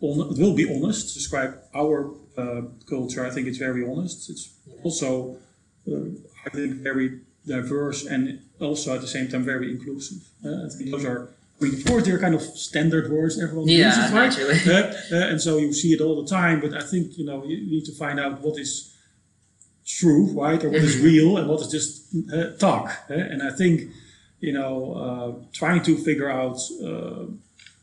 on, 0.00 0.32
it 0.32 0.38
will 0.40 0.54
be 0.54 0.68
honest. 0.68 1.14
Describe 1.14 1.59
our 1.73 2.12
uh, 2.37 2.62
culture, 2.88 3.25
I 3.25 3.30
think 3.30 3.47
it's 3.47 3.59
very 3.59 3.87
honest. 3.87 4.28
It's 4.28 4.52
also, 4.82 5.37
uh, 5.87 6.06
I 6.44 6.50
think, 6.50 6.75
very 6.82 7.21
diverse 7.47 8.04
and 8.04 8.40
also 8.59 8.94
at 8.94 9.00
the 9.00 9.06
same 9.06 9.28
time 9.28 9.44
very 9.44 9.71
inclusive. 9.71 10.26
Uh, 10.44 10.66
I 10.66 10.68
think 10.71 10.90
those 10.90 11.04
are. 11.04 11.35
I 11.62 11.64
mean, 11.66 11.75
of 11.81 11.85
course, 11.87 12.04
they're 12.04 12.19
kind 12.19 12.35
of 12.35 12.42
standard 12.42 13.11
words 13.11 13.40
everyone 13.40 13.69
Yeah, 13.69 13.87
uses, 13.87 14.12
right? 14.12 14.25
naturally. 14.31 14.59
Uh, 14.66 14.92
uh, 15.12 15.31
and 15.31 15.40
so 15.40 15.59
you 15.59 15.73
see 15.73 15.92
it 15.92 16.00
all 16.00 16.23
the 16.23 16.28
time. 16.28 16.61
But 16.61 16.75
I 16.75 16.83
think 16.83 17.16
you 17.19 17.25
know 17.25 17.45
you 17.45 17.57
need 17.75 17.85
to 17.85 17.92
find 17.92 18.19
out 18.21 18.40
what 18.40 18.59
is 18.59 18.95
true, 19.87 20.26
right, 20.33 20.62
or 20.64 20.71
what 20.71 20.83
is 20.83 20.99
real, 20.99 21.37
and 21.37 21.49
what 21.49 21.61
is 21.61 21.69
just 21.69 21.92
uh, 22.33 22.57
talk. 22.59 22.87
uh, 23.11 23.14
and 23.14 23.42
I 23.42 23.50
think 23.50 23.90
you 24.40 24.52
know, 24.52 24.92
uh, 25.04 25.45
trying 25.52 25.83
to 25.85 25.97
figure 25.97 26.28
out, 26.28 26.59
uh, 26.83 27.26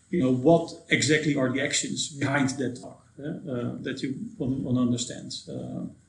you 0.09 0.21
know, 0.21 0.33
what 0.33 0.69
exactly 0.89 1.33
are 1.35 1.49
the 1.49 1.61
actions 1.61 2.09
behind 2.09 2.49
that 2.59 2.81
talk 2.81 3.01
that 3.17 4.01
you 4.03 4.15
want 4.37 4.75
to 4.75 4.81
understand. 4.81 5.31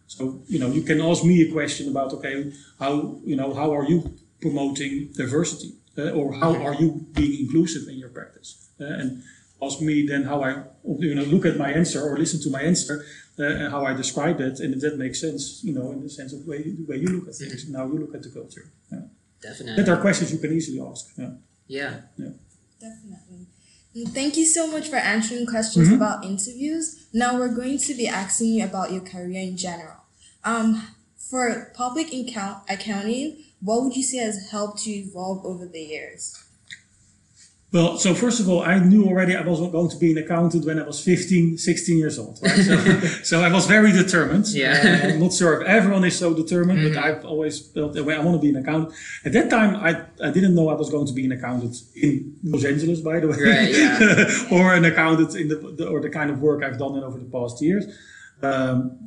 So, 0.08 0.42
you 0.48 0.58
know, 0.58 0.66
you 0.72 0.82
can 0.82 1.00
ask 1.00 1.24
me 1.24 1.42
a 1.42 1.52
question 1.52 1.88
about, 1.88 2.12
okay, 2.14 2.52
how, 2.80 3.20
you 3.24 3.36
know, 3.36 3.54
how 3.54 3.72
are 3.72 3.84
you 3.84 3.98
promoting 4.40 5.12
diversity, 5.16 5.70
or 6.18 6.32
how 6.42 6.52
are 6.66 6.74
you 6.74 7.06
being 7.12 7.34
inclusive 7.46 7.88
in 7.88 7.96
your 7.98 8.08
practice, 8.10 8.68
uh, 8.80 8.84
and 8.84 9.22
ask 9.62 9.80
me 9.80 10.06
then 10.06 10.22
how 10.24 10.42
I, 10.42 10.50
you 10.98 11.14
know, 11.14 11.24
look 11.24 11.44
at 11.44 11.56
my 11.56 11.70
answer 11.80 12.00
or 12.02 12.16
listen 12.18 12.40
to 12.42 12.50
my 12.50 12.62
answer. 12.62 13.04
Uh, 13.38 13.44
and 13.44 13.70
how 13.70 13.86
I 13.86 13.94
describe 13.94 14.38
it, 14.48 14.60
and 14.60 14.74
if 14.74 14.80
that 14.82 14.98
makes 14.98 15.18
sense, 15.18 15.64
you 15.64 15.72
know, 15.72 15.92
in 15.92 16.02
the 16.02 16.10
sense 16.10 16.34
of 16.34 16.46
way, 16.46 16.60
the 16.62 16.84
way 16.90 16.96
you 16.98 17.08
look 17.08 17.26
at 17.28 17.34
things, 17.36 17.64
and 17.64 17.74
how 17.74 17.86
you 17.86 17.98
look 17.98 18.14
at 18.14 18.22
the 18.22 18.28
culture. 18.28 18.66
Yeah. 18.92 18.98
Definitely. 19.40 19.82
That 19.82 19.88
are 19.92 20.00
questions 20.06 20.30
you 20.30 20.38
can 20.38 20.52
easily 20.52 20.78
ask. 20.90 21.06
Yeah. 21.16 21.30
Yeah. 21.66 22.00
Definitely. 22.78 23.46
And 23.94 24.08
thank 24.12 24.36
you 24.36 24.44
so 24.44 24.70
much 24.70 24.88
for 24.88 24.96
answering 24.96 25.46
questions 25.46 25.88
Mhm. 25.88 25.94
about 25.96 26.22
interviews. 26.24 27.06
Now 27.14 27.38
we're 27.38 27.54
going 27.54 27.78
to 27.78 27.94
be 27.94 28.06
asking 28.06 28.48
you 28.56 28.64
about 28.64 28.92
your 28.92 29.00
career 29.02 29.40
in 29.40 29.56
general. 29.56 30.00
Um, 30.44 30.88
for 31.16 31.72
public 31.74 32.12
account- 32.12 32.62
accounting, 32.68 33.38
what 33.60 33.82
would 33.82 33.96
you 33.96 34.02
say 34.02 34.18
has 34.18 34.50
helped 34.50 34.86
you 34.86 35.04
evolve 35.04 35.44
over 35.44 35.66
the 35.66 35.80
years? 35.80 36.44
Well, 37.72 37.98
so 37.98 38.14
first 38.14 38.40
of 38.40 38.48
all, 38.48 38.62
I 38.62 38.80
knew 38.80 39.04
already 39.06 39.36
I 39.36 39.42
was 39.42 39.60
going 39.60 39.90
to 39.90 39.96
be 39.96 40.10
an 40.10 40.18
accountant 40.18 40.64
when 40.66 40.80
I 40.80 40.82
was 40.84 40.98
15, 41.04 41.56
16 41.56 41.98
years 41.98 42.18
old. 42.18 42.40
Right? 42.42 42.50
So, 42.58 42.76
so 43.30 43.42
I 43.42 43.52
was 43.52 43.66
very 43.66 43.92
determined. 43.92 44.48
Yeah. 44.48 44.72
Uh, 45.04 45.06
I'm 45.10 45.20
not 45.20 45.32
sure 45.32 45.60
if 45.62 45.68
everyone 45.68 46.02
is 46.04 46.18
so 46.18 46.34
determined, 46.34 46.80
Mhm. 46.80 46.94
but 46.94 47.04
I've 47.04 47.24
always 47.24 47.60
felt 47.60 47.92
that 47.94 48.02
way. 48.04 48.16
I 48.16 48.18
want 48.24 48.34
to 48.34 48.40
be 48.40 48.48
an 48.48 48.56
accountant. 48.56 48.92
At 49.24 49.34
that 49.34 49.50
time, 49.50 49.76
I, 49.76 49.90
I 50.20 50.32
didn't 50.32 50.56
know 50.56 50.68
I 50.68 50.74
was 50.74 50.90
going 50.90 51.06
to 51.06 51.12
be 51.12 51.24
an 51.26 51.30
accountant 51.30 51.76
in 51.94 52.34
Los 52.42 52.64
Angeles, 52.64 53.02
by 53.02 53.20
the 53.20 53.28
way, 53.28 53.36
Right, 53.40 53.72
yeah. 53.72 54.48
or 54.58 54.74
an 54.74 54.84
accountant 54.84 55.36
in 55.36 55.46
the, 55.46 55.54
the 55.78 55.86
or 55.86 56.00
the 56.00 56.10
kind 56.10 56.30
of 56.32 56.40
work 56.40 56.64
I've 56.64 56.76
done 56.78 56.96
in 56.96 57.04
over 57.04 57.18
the 57.20 57.30
past 57.30 57.62
years. 57.62 57.84
Um, 58.42 58.98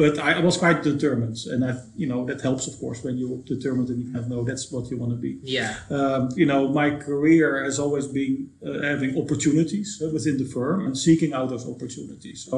but 0.00 0.18
I, 0.18 0.30
I 0.38 0.42
was 0.48 0.56
quite 0.64 0.78
determined, 0.92 1.36
and 1.52 1.60
I, 1.70 1.72
you 2.02 2.08
know, 2.10 2.20
that 2.28 2.40
helps, 2.48 2.64
of 2.70 2.74
course, 2.82 2.98
when 3.04 3.14
you're 3.20 3.40
determined 3.54 3.88
and 3.92 3.98
you 4.02 4.06
kind 4.12 4.24
of 4.24 4.28
know 4.32 4.42
that's 4.50 4.66
what 4.72 4.84
you 4.90 4.96
want 5.02 5.12
to 5.16 5.20
be 5.28 5.32
Yeah. 5.56 5.70
um, 5.98 6.22
you 6.40 6.46
know, 6.50 6.60
my 6.80 6.88
career 7.08 7.46
has 7.68 7.76
always 7.84 8.06
been 8.20 8.36
uh, 8.66 8.80
having 8.92 9.10
opportunities 9.22 9.88
uh, 10.02 10.08
within 10.16 10.36
the 10.42 10.48
firm 10.56 10.78
and 10.86 10.94
seeking 11.06 11.30
out 11.36 11.46
those 11.54 11.66
opportunities. 11.74 12.38
So, 12.50 12.56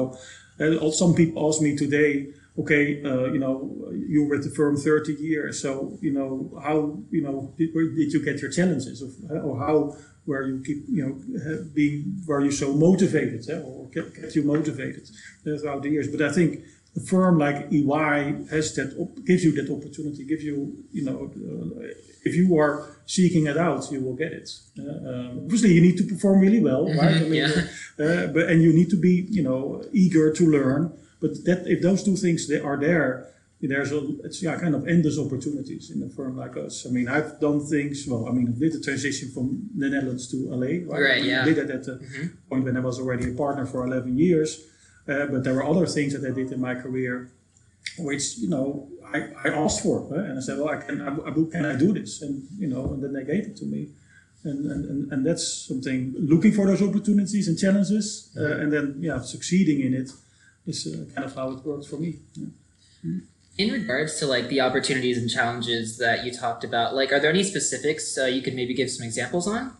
uh, 0.61 0.89
some 1.01 1.13
people 1.19 1.37
ask 1.49 1.57
me 1.67 1.71
today, 1.85 2.11
okay, 2.61 2.83
uh, 3.09 3.25
you 3.35 3.39
know, 3.43 3.55
you 4.13 4.19
were 4.25 4.35
at 4.39 4.43
the 4.47 4.53
firm 4.59 4.73
30 4.77 5.13
years, 5.29 5.53
so 5.65 5.71
you 6.05 6.13
know, 6.17 6.31
how, 6.67 6.77
you 7.15 7.23
know, 7.25 7.37
did, 7.57 7.69
where 7.75 7.87
did 7.99 8.09
you 8.13 8.21
get 8.23 8.35
your 8.43 8.51
challenges, 8.59 8.97
of, 9.05 9.11
uh, 9.31 9.47
or 9.47 9.53
how 9.67 9.77
where 10.25 10.43
you 10.49 10.57
keep, 10.67 10.81
you 10.97 11.03
know, 11.05 11.13
being, 11.79 12.01
where 12.27 12.39
you 12.47 12.51
so 12.63 12.67
motivated, 12.87 13.41
uh, 13.49 13.67
or 13.69 13.89
kept, 13.89 14.33
you 14.37 14.43
motivated 14.55 15.05
throughout 15.43 15.81
the 15.83 15.89
years? 15.95 16.07
But 16.07 16.21
I 16.21 16.31
think 16.31 16.51
a 16.95 16.99
firm 16.99 17.37
like 17.39 17.57
EY 17.71 18.45
has 18.51 18.75
that 18.75 18.95
op- 18.99 19.23
gives 19.25 19.43
you 19.43 19.51
that 19.53 19.69
opportunity, 19.71 20.25
gives 20.25 20.43
you 20.43 20.57
you 20.91 21.03
know 21.03 21.31
uh, 21.35 21.87
if 22.25 22.35
you 22.35 22.57
are 22.57 22.85
seeking 23.05 23.47
it 23.47 23.57
out, 23.57 23.91
you 23.91 23.99
will 23.99 24.15
get 24.15 24.31
it. 24.31 24.49
Uh, 24.79 25.09
um, 25.09 25.39
obviously, 25.45 25.73
you 25.73 25.81
need 25.81 25.97
to 25.97 26.03
perform 26.05 26.39
really 26.39 26.61
well, 26.61 26.85
right? 26.87 27.17
I 27.17 27.25
Mhm, 27.25 27.35
yeah. 27.35 28.05
uh, 28.05 28.27
but 28.27 28.43
and 28.49 28.61
you 28.61 28.71
need 28.73 28.89
to 28.91 28.99
be 29.07 29.27
you 29.29 29.43
know 29.43 29.83
eager 29.91 30.31
to 30.39 30.43
learn. 30.57 30.81
But 31.21 31.31
that 31.45 31.59
if 31.67 31.81
those 31.81 32.03
two 32.03 32.15
things 32.17 32.47
they 32.47 32.59
are 32.59 32.77
there, 32.77 33.27
there's 33.61 33.91
a 33.93 34.01
it's 34.27 34.43
yeah 34.43 34.55
kind 34.59 34.75
of 34.75 34.87
endless 34.87 35.17
opportunities 35.17 35.89
in 35.93 36.03
a 36.03 36.09
firm 36.09 36.35
like 36.43 36.55
us. 36.57 36.85
I 36.87 36.89
mean, 36.91 37.07
I've 37.07 37.39
done 37.39 37.59
things. 37.65 38.05
Well, 38.07 38.27
I 38.29 38.31
mean, 38.31 38.47
I 38.55 38.59
did 38.59 38.73
the 38.73 38.81
transition 38.81 39.29
from 39.35 39.69
the 39.75 39.89
Netherlands 39.89 40.27
to 40.31 40.37
LA. 40.51 40.67
Right. 40.67 40.85
Right, 41.07 41.17
I 41.17 41.21
mean, 41.21 41.29
yeah. 41.31 41.41
I 41.41 41.45
did 41.45 41.57
that 41.61 41.69
at 41.77 41.83
the 41.85 41.93
Mhm. 41.93 42.25
point 42.49 42.63
when 42.65 42.75
I 42.77 42.81
was 42.89 42.99
already 42.99 43.25
a 43.31 43.33
partner 43.43 43.65
for 43.65 43.79
11 43.87 44.17
years. 44.17 44.49
Uh, 45.07 45.25
but 45.25 45.43
there 45.43 45.53
were 45.53 45.65
other 45.65 45.85
things 45.85 46.13
that 46.13 46.25
I 46.29 46.33
did 46.33 46.51
in 46.51 46.61
my 46.61 46.75
career, 46.75 47.29
which 47.97 48.37
you 48.37 48.49
know 48.49 48.87
I, 49.13 49.29
I 49.43 49.49
asked 49.49 49.83
for, 49.83 50.07
and 50.13 50.37
I 50.37 50.41
said, 50.41 50.57
well, 50.57 50.69
I 50.69 50.77
can, 50.77 50.97
can 51.51 51.65
I 51.65 51.75
do 51.75 51.93
this? 51.93 52.21
And 52.21 52.47
you 52.57 52.67
know, 52.67 52.93
and 52.93 53.03
then 53.03 53.13
they 53.13 53.23
gave 53.23 53.45
it 53.47 53.57
to 53.57 53.65
me, 53.65 53.89
and 54.43 54.71
and, 54.71 54.85
and, 54.85 55.11
and 55.11 55.25
that's 55.25 55.45
something. 55.67 56.13
Looking 56.17 56.53
for 56.53 56.65
those 56.65 56.81
opportunities 56.81 57.47
and 57.47 57.59
challenges, 57.59 58.31
uh, 58.37 58.57
and 58.61 58.71
then 58.71 58.95
yeah, 58.99 59.19
succeeding 59.19 59.81
in 59.81 59.93
it 59.93 60.09
is 60.65 60.87
uh, 60.87 61.13
kind 61.13 61.25
of 61.25 61.35
how 61.35 61.51
it 61.51 61.65
worked 61.65 61.87
for 61.87 61.97
me. 61.97 62.19
Yeah. 62.33 63.19
In 63.57 63.71
regards 63.71 64.17
to 64.19 64.25
like 64.25 64.47
the 64.47 64.61
opportunities 64.61 65.17
and 65.17 65.29
challenges 65.29 65.97
that 65.97 66.25
you 66.25 66.31
talked 66.31 66.63
about, 66.63 66.95
like, 66.95 67.11
are 67.11 67.19
there 67.19 67.29
any 67.29 67.43
specifics 67.43 68.17
uh, 68.17 68.25
you 68.25 68.41
could 68.41 68.55
maybe 68.55 68.73
give 68.73 68.89
some 68.89 69.05
examples 69.05 69.47
on? 69.47 69.73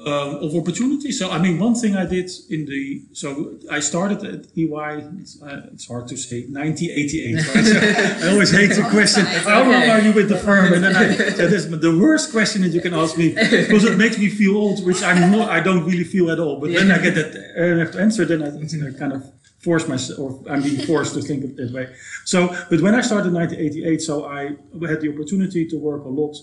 Um, 0.00 0.36
of 0.36 0.54
opportunity. 0.54 1.10
So 1.10 1.30
I 1.30 1.38
mean, 1.38 1.58
one 1.58 1.74
thing 1.74 1.96
I 1.96 2.04
did 2.04 2.30
in 2.50 2.66
the 2.66 3.02
so 3.12 3.58
I 3.70 3.80
started 3.80 4.24
at 4.24 4.46
EY. 4.56 5.08
It's, 5.20 5.42
uh, 5.42 5.70
it's 5.72 5.88
hard 5.88 6.06
to 6.08 6.16
say 6.16 6.46
1988. 6.46 7.34
Right? 7.34 7.64
So 7.64 8.26
I 8.26 8.32
always 8.32 8.50
hate 8.50 8.74
the 8.74 8.86
question. 8.90 9.24
How 9.24 9.62
long 9.62 9.74
okay. 9.74 9.90
are 9.90 10.00
you 10.00 10.12
with 10.12 10.28
the 10.28 10.36
firm? 10.36 10.74
And 10.74 10.84
then 10.84 10.94
I, 10.94 11.06
that 11.40 11.52
is 11.52 11.70
the 11.70 11.98
worst 11.98 12.30
question 12.30 12.62
that 12.62 12.68
you 12.68 12.80
can 12.80 12.94
ask 12.94 13.16
me 13.16 13.30
because 13.30 13.84
it 13.84 13.96
makes 13.96 14.18
me 14.18 14.28
feel 14.28 14.56
old, 14.56 14.84
which 14.84 15.02
I'm 15.02 15.30
not. 15.30 15.48
I 15.50 15.60
don't 15.60 15.84
really 15.84 16.04
feel 16.04 16.30
at 16.30 16.38
all. 16.38 16.60
But 16.60 16.72
then 16.72 16.90
I 16.90 16.98
get 16.98 17.14
that 17.14 17.34
and 17.56 17.80
I 17.80 17.84
have 17.84 17.92
to 17.92 18.00
answer. 18.00 18.24
Then 18.26 18.42
I, 18.42 18.48
I 18.48 18.98
kind 18.98 19.14
of 19.14 19.32
force 19.60 19.88
myself, 19.88 20.18
or 20.20 20.52
I'm 20.52 20.62
being 20.62 20.80
forced 20.86 21.14
to 21.14 21.22
think 21.22 21.42
of 21.42 21.50
it 21.50 21.56
that 21.56 21.72
way. 21.72 21.92
So, 22.24 22.48
but 22.70 22.80
when 22.82 22.94
I 22.94 23.00
started 23.00 23.28
in 23.28 23.34
1988, 23.34 24.00
so 24.02 24.26
I 24.26 24.42
had 24.86 25.00
the 25.00 25.10
opportunity 25.12 25.66
to 25.66 25.76
work 25.76 26.04
a 26.04 26.08
lot 26.08 26.36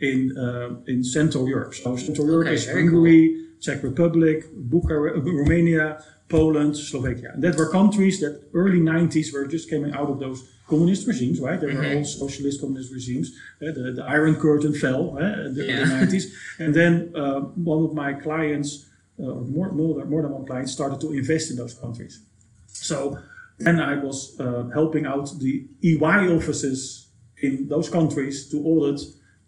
in 0.00 0.36
uh, 0.38 0.76
in 0.86 1.02
Central 1.04 1.48
Europe. 1.48 1.74
So 1.74 1.96
Central 1.96 2.26
Europe 2.26 2.46
Okay, 2.48 2.54
is 2.54 2.66
Hungary, 2.70 3.46
Czech 3.60 3.82
Republic, 3.82 4.44
Bucharest, 4.54 5.26
Romania, 5.26 5.98
Poland, 6.28 6.76
Slovakia. 6.76 7.30
And 7.34 7.42
that 7.42 7.56
were 7.56 7.68
countries 7.70 8.20
that 8.20 8.40
early 8.54 8.80
90s 8.80 9.32
were 9.32 9.46
just 9.46 9.68
coming 9.70 9.92
out 9.92 10.08
of 10.10 10.18
those 10.20 10.44
communist 10.68 11.06
regimes, 11.08 11.40
right? 11.40 11.58
They 11.60 11.66
were 11.74 11.82
Mhm. 11.82 11.96
all 11.96 12.04
socialist 12.04 12.60
communist 12.60 12.92
regimes. 12.92 13.32
Uh, 13.60 13.72
the, 13.72 13.92
the 13.98 14.04
Iron 14.04 14.34
Curtain 14.36 14.72
fell 14.74 15.16
uh, 15.18 15.46
in 15.48 15.54
the 15.54 15.64
Yeah. 15.64 15.80
early 15.80 16.06
90s. 16.06 16.24
And 16.58 16.74
then 16.74 16.92
uh, 17.16 17.40
one 17.56 17.82
of 17.84 17.92
my 17.94 18.12
clients, 18.12 18.86
uh, 19.18 19.24
or 19.24 19.42
more, 19.48 19.72
more, 19.72 19.94
than- 19.98 20.10
more 20.10 20.22
than 20.22 20.32
one 20.32 20.44
client, 20.46 20.68
started 20.68 21.00
to 21.00 21.12
invest 21.12 21.50
in 21.50 21.56
those 21.56 21.74
countries. 21.74 22.20
So 22.66 23.18
then 23.58 23.80
I 23.80 23.94
was 23.98 24.36
uh, 24.38 24.68
helping 24.74 25.06
out 25.06 25.26
the 25.40 25.66
EY 25.82 26.28
offices 26.36 27.08
in 27.42 27.66
those 27.68 27.88
countries 27.90 28.48
to 28.50 28.56
audit. 28.62 29.00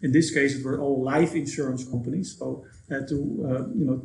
In 0.03 0.11
this 0.11 0.31
case, 0.33 0.55
it 0.57 0.63
were 0.65 0.79
all 0.81 1.03
life 1.03 1.35
insurance 1.35 1.83
companies. 1.93 2.35
So 2.39 2.65
I 2.89 2.95
had 2.95 3.07
to, 3.09 3.15
uh, 3.15 3.67
you 3.79 3.85
know, 3.85 3.97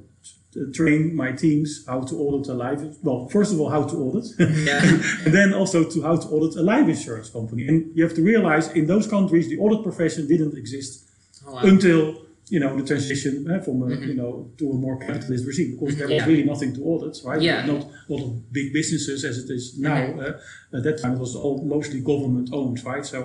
t- 0.53 0.71
train 0.73 1.15
my 1.15 1.33
teams 1.33 1.85
how 1.87 2.01
to 2.03 2.15
audit 2.25 2.49
a 2.49 2.55
life. 2.55 2.81
Well, 3.03 3.29
first 3.29 3.53
of 3.53 3.61
all, 3.61 3.71
how 3.71 3.85
to 3.85 3.97
audit, 3.97 4.27
Yeah. 4.39 4.81
and 5.25 5.33
then 5.39 5.55
also 5.55 5.79
to 5.93 6.03
how 6.03 6.17
to 6.17 6.27
audit 6.29 6.57
a 6.57 6.63
life 6.63 6.89
insurance 6.89 7.31
company. 7.31 7.67
And 7.69 7.79
you 7.97 8.03
have 8.05 8.15
to 8.15 8.23
realize, 8.23 8.67
in 8.73 8.87
those 8.87 9.07
countries, 9.07 9.49
the 9.49 9.59
audit 9.59 9.83
profession 9.83 10.27
didn't 10.29 10.57
exist 10.57 10.93
Oh, 11.47 11.53
wow. 11.55 11.61
until 11.73 12.01
you 12.49 12.61
know 12.61 12.77
the 12.81 12.85
transition 12.87 13.33
uh, 13.51 13.61
from 13.67 13.77
a, 13.83 13.87
Mhm. 13.87 14.07
you 14.11 14.15
know 14.21 14.33
to 14.59 14.65
a 14.71 14.75
more 14.85 14.97
capitalist 15.07 15.45
regime 15.51 15.71
because 15.75 15.97
there 15.97 16.07
was 16.09 16.17
Yeah. 16.23 16.27
really 16.31 16.45
nothing 16.53 16.73
to 16.77 16.81
audit, 16.93 17.15
right? 17.29 17.41
Yeah. 17.43 17.67
Not 17.73 17.81
a 18.09 18.13
lot 18.13 18.23
of 18.27 18.31
big 18.53 18.73
businesses 18.79 19.25
as 19.31 19.37
it 19.43 19.49
is 19.59 19.65
now. 19.79 20.01
Mhm. 20.07 20.19
Uh, 20.25 20.77
at 20.77 20.83
that 20.87 20.97
time, 21.03 21.13
it 21.17 21.21
was 21.27 21.35
all 21.43 21.57
mostly 21.77 22.01
government 22.13 22.49
owned, 22.53 22.79
right? 22.85 23.05
So. 23.15 23.19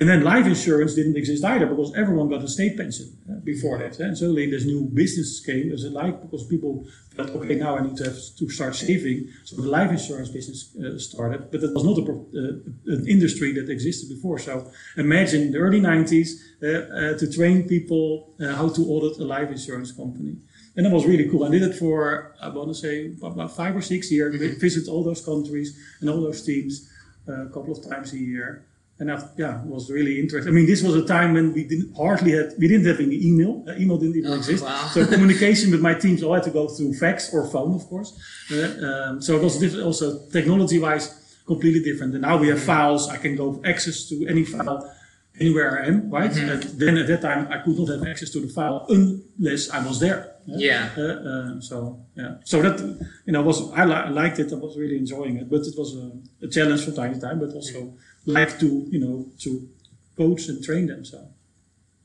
And 0.00 0.08
then 0.08 0.22
life 0.22 0.46
insurance 0.46 0.94
didn't 0.94 1.16
exist 1.16 1.44
either 1.44 1.66
because 1.66 1.92
everyone 1.96 2.28
got 2.28 2.42
a 2.44 2.48
state 2.48 2.76
pension 2.76 3.16
uh, 3.28 3.40
before 3.42 3.78
that. 3.78 3.98
And 3.98 4.16
suddenly 4.16 4.48
this 4.48 4.64
new 4.64 4.82
business 4.94 5.40
came 5.44 5.72
as 5.72 5.82
a 5.84 5.90
life 5.90 6.14
because 6.22 6.46
people 6.46 6.86
felt, 7.16 7.30
okay, 7.30 7.56
now 7.56 7.76
I 7.76 7.82
need 7.82 7.96
to 7.96 8.10
to 8.38 8.48
start 8.48 8.76
saving. 8.76 9.28
So 9.44 9.56
the 9.56 9.68
life 9.68 9.90
insurance 9.90 10.28
business 10.28 10.76
uh, 10.76 10.98
started, 10.98 11.50
but 11.50 11.62
it 11.64 11.74
was 11.74 11.84
not 11.84 11.98
a, 11.98 12.02
uh, 12.02 12.94
an 12.94 13.08
industry 13.08 13.52
that 13.54 13.68
existed 13.68 14.08
before. 14.08 14.38
So 14.38 14.70
imagine 14.96 15.50
the 15.50 15.58
early 15.58 15.80
90s 15.80 16.28
uh, 16.62 17.18
to 17.18 17.32
train 17.32 17.66
people 17.66 18.34
how 18.40 18.68
to 18.68 18.82
audit 18.92 19.18
a 19.18 19.24
life 19.24 19.50
insurance 19.50 19.90
company. 19.90 20.36
And 20.76 20.86
that 20.86 20.92
was 20.92 21.06
really 21.06 21.28
cool. 21.28 21.42
I 21.44 21.50
did 21.50 21.62
it 21.62 21.74
for, 21.74 22.36
I 22.40 22.48
want 22.50 22.68
to 22.68 22.74
say, 22.74 23.12
about 23.20 23.50
five 23.50 23.74
or 23.74 23.82
six 23.82 24.12
years. 24.12 24.30
Visit 24.60 24.88
all 24.88 25.02
those 25.02 25.24
countries 25.24 25.76
and 26.00 26.08
all 26.08 26.20
those 26.20 26.42
teams 26.42 26.88
a 27.26 27.46
couple 27.46 27.72
of 27.72 27.82
times 27.90 28.12
a 28.12 28.18
year. 28.18 28.64
And 29.00 29.12
I, 29.12 29.22
yeah, 29.36 29.60
it 29.62 29.66
was 29.66 29.90
really 29.90 30.18
interesting. 30.18 30.52
I 30.52 30.54
mean, 30.56 30.66
this 30.66 30.82
was 30.82 30.94
a 30.96 31.06
time 31.06 31.34
when 31.34 31.52
we 31.52 31.62
didn't 31.64 31.94
hardly 31.96 32.32
had, 32.32 32.54
we 32.58 32.66
didn't 32.66 32.86
have 32.86 32.98
any 32.98 33.18
email. 33.28 33.64
Uh, 33.68 33.76
email 33.76 33.96
didn't 33.96 34.16
even 34.16 34.32
Oh, 34.32 34.34
exist. 34.34 34.64
wow. 34.64 34.88
So 34.92 35.06
communication 35.06 35.70
with 35.70 35.80
my 35.80 35.94
teams 35.94 36.22
all 36.24 36.34
had 36.34 36.42
to 36.44 36.50
go 36.50 36.66
through 36.66 36.94
fax 36.94 37.32
or 37.32 37.46
phone, 37.46 37.74
of 37.76 37.84
course. 37.86 38.10
Uh, 38.50 38.56
um, 38.88 39.22
so 39.22 39.36
it 39.36 39.42
was 39.42 39.58
diff- 39.60 39.80
also 39.84 40.06
technology-wise 40.32 41.40
completely 41.46 41.82
different. 41.82 42.12
And 42.14 42.22
now 42.22 42.36
we 42.38 42.48
have 42.48 42.60
files. 42.62 43.08
I 43.08 43.18
can 43.18 43.36
go 43.36 43.60
access 43.64 44.08
to 44.08 44.26
any 44.28 44.44
file 44.44 44.92
anywhere 45.40 45.80
I 45.80 45.86
am, 45.86 46.10
right? 46.10 46.34
And 46.36 46.62
then 46.82 46.98
at 46.98 47.06
that 47.06 47.22
time, 47.22 47.46
I 47.54 47.58
could 47.64 47.78
not 47.78 47.88
have 47.94 48.04
access 48.06 48.30
to 48.30 48.40
the 48.40 48.48
file 48.48 48.84
unless 48.88 49.70
I 49.70 49.78
was 49.86 50.00
there. 50.00 50.34
Yeah. 50.46 50.88
Uh, 50.96 51.02
uh, 51.02 51.60
so 51.60 51.76
yeah, 52.16 52.36
so 52.42 52.60
that 52.62 52.80
you 53.26 53.32
know 53.34 53.42
was 53.42 53.70
I, 53.72 53.84
li- 53.84 54.04
I 54.08 54.08
liked 54.08 54.38
it. 54.38 54.50
I 54.52 54.56
was 54.56 54.76
really 54.78 54.96
enjoying 54.96 55.36
it, 55.36 55.48
but 55.50 55.60
it 55.70 55.74
was 55.76 55.94
a, 55.94 56.10
a 56.46 56.48
challenge 56.48 56.84
from 56.84 56.94
time 56.96 57.12
to 57.14 57.20
time. 57.20 57.38
But 57.38 57.50
also 57.52 57.94
like 58.32 58.58
to 58.60 58.66
you 58.90 59.00
know 59.00 59.26
to 59.40 59.68
coach 60.16 60.48
and 60.48 60.62
train 60.62 60.86
them. 60.86 61.04
So 61.04 61.28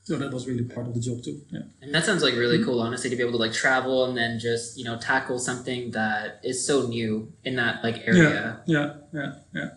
so 0.02 0.16
that 0.16 0.30
was 0.32 0.46
really 0.46 0.64
part 0.64 0.86
of 0.86 0.94
the 0.94 1.00
job 1.00 1.22
too. 1.24 1.40
Yeah. 1.50 1.62
And 1.80 1.94
that 1.94 2.04
sounds 2.04 2.22
like 2.22 2.34
really 2.34 2.58
Mm-hmm. 2.58 2.66
cool, 2.66 2.80
honestly, 2.80 3.08
to 3.10 3.16
be 3.16 3.22
able 3.22 3.32
to 3.32 3.38
like 3.38 3.52
travel 3.52 4.04
and 4.04 4.16
then 4.16 4.38
just 4.38 4.76
you 4.78 4.84
know 4.84 4.96
tackle 4.98 5.38
something 5.38 5.90
that 5.92 6.40
is 6.42 6.66
so 6.66 6.86
new 6.86 7.32
in 7.44 7.56
that 7.56 7.82
like 7.82 7.98
area. 8.06 8.60
Yeah, 8.66 8.94
yeah, 9.12 9.32
yeah. 9.54 9.70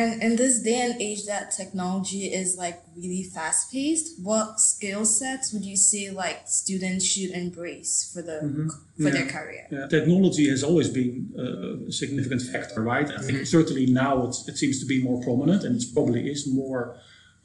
And 0.00 0.22
in 0.22 0.36
this 0.36 0.60
day 0.62 0.80
and 0.80 0.94
age 1.02 1.26
that 1.26 1.50
technology 1.50 2.26
is 2.32 2.56
like 2.56 2.78
really 2.96 3.24
fast 3.24 3.72
paced, 3.72 4.06
what 4.22 4.60
skill 4.60 5.04
sets 5.04 5.52
would 5.52 5.64
you 5.64 5.76
say 5.76 6.10
like 6.10 6.42
students 6.46 7.04
should 7.04 7.30
embrace 7.32 8.08
for 8.12 8.22
the 8.22 8.38
Mhm. 8.44 8.70
for 9.02 9.10
their 9.10 9.26
career? 9.26 9.64
Yeah, 9.72 9.88
technology 9.88 10.48
has 10.54 10.62
always 10.62 10.88
been 10.88 11.14
uh, 11.36 11.88
a 11.88 11.92
significant 12.02 12.42
factor, 12.52 12.80
right? 12.94 13.08
I 13.18 13.22
think 13.26 13.38
certainly 13.58 13.86
now 13.86 14.12
it's, 14.28 14.38
it 14.50 14.56
seems 14.62 14.76
to 14.82 14.86
be 14.86 14.98
more 15.08 15.18
prominent, 15.28 15.60
and 15.64 15.72
it 15.82 15.84
probably 15.96 16.22
is 16.34 16.46
more, 16.46 16.82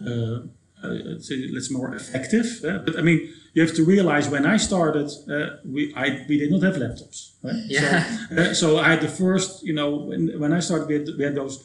uh, 0.05 0.11
uh, 0.83 0.87
let's 1.09 1.27
say, 1.29 1.37
more 1.79 1.89
effective. 2.01 2.47
uh, 2.63 2.79
but 2.85 2.93
I 2.99 3.01
mean, 3.01 3.19
you 3.55 3.61
have 3.65 3.75
to 3.79 3.83
realize 3.95 4.25
when 4.35 4.45
I 4.45 4.57
started, 4.69 5.07
uh, 5.35 5.57
we 5.75 5.81
I 6.03 6.05
we 6.29 6.35
did 6.41 6.49
not 6.53 6.61
have 6.67 6.75
laptops, 6.83 7.17
right? 7.45 7.61
Yeah. 7.67 8.03
So, 8.29 8.35
uh, 8.41 8.53
so 8.61 8.67
I 8.85 8.87
had 8.93 9.01
the 9.07 9.13
first, 9.23 9.49
you 9.69 9.73
know, 9.79 9.89
when, 10.09 10.21
when 10.41 10.51
I 10.57 10.61
started, 10.67 10.85
we 10.91 10.95
had, 10.99 11.07
we 11.19 11.23
had 11.29 11.35
those 11.41 11.55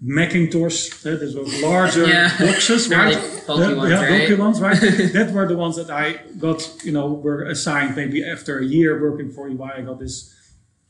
Macintosh, 0.00 0.88
those 1.02 1.34
were 1.34 1.44
larger 1.68 2.06
Yeah. 2.06 2.30
boxes, 2.38 2.88
right? 2.88 3.18
bulky 3.46 3.68
The- 3.68 3.76
ones, 3.76 3.90
yeah, 3.90 4.02
right? 4.02 4.18
bulky 4.28 4.34
ones, 4.34 4.60
right? 4.60 4.80
that 5.12 5.30
were 5.34 5.46
the 5.46 5.56
ones 5.56 5.76
that 5.76 5.90
I 5.90 6.20
got, 6.38 6.60
you 6.84 6.92
know, 6.92 7.12
were 7.12 7.42
assigned 7.44 7.96
maybe 7.96 8.24
after 8.24 8.58
a 8.58 8.64
year 8.64 9.00
working 9.00 9.30
for 9.30 9.48
EY. 9.48 9.72
I 9.78 9.82
got 9.82 9.98
this 10.00 10.34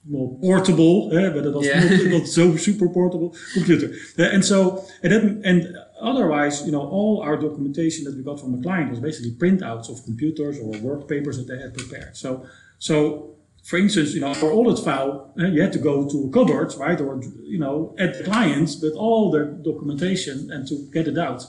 more 0.09 0.39
portable, 0.41 1.11
eh, 1.13 1.29
but 1.31 1.45
it 1.45 1.53
was 1.53 1.67
Yeah. 1.67 1.85
not, 1.85 2.07
not 2.07 2.27
so 2.39 2.57
super 2.57 2.89
portable 2.89 3.35
computer. 3.53 3.93
And 4.17 4.45
so, 4.45 4.85
and, 5.03 5.13
then, 5.13 5.43
and 5.45 5.77
otherwise, 6.01 6.65
you 6.65 6.71
know, 6.73 6.81
all 6.81 7.21
our 7.21 7.37
documentation 7.37 8.05
that 8.05 8.17
we 8.17 8.23
got 8.23 8.39
from 8.41 8.57
the 8.57 8.63
client 8.63 8.91
was 8.91 9.01
basically 9.01 9.33
printouts 9.33 9.91
of 9.91 10.05
computers 10.05 10.59
or 10.59 10.71
work 10.81 11.09
papers 11.09 11.37
that 11.39 11.49
they 11.49 11.59
had 11.61 11.75
prepared. 11.75 12.17
So, 12.17 12.47
so 12.79 13.35
for 13.71 13.79
instance, 13.79 14.15
you 14.15 14.21
know, 14.21 14.35
for 14.35 14.51
audit 14.51 14.85
file, 14.85 15.33
you 15.37 15.63
had 15.63 15.73
to 15.73 15.79
go 15.79 16.09
to 16.09 16.27
a 16.27 16.31
cupboard, 16.33 16.75
right, 16.77 17.01
or 17.01 17.23
you 17.45 17.61
know, 17.65 17.95
at 18.01 18.19
the 18.19 18.25
clients, 18.25 18.83
with 18.83 18.95
all 18.95 19.31
the 19.31 19.45
documentation 19.71 20.51
and 20.51 20.67
to 20.67 20.75
get 20.93 21.07
it 21.07 21.17
out. 21.17 21.45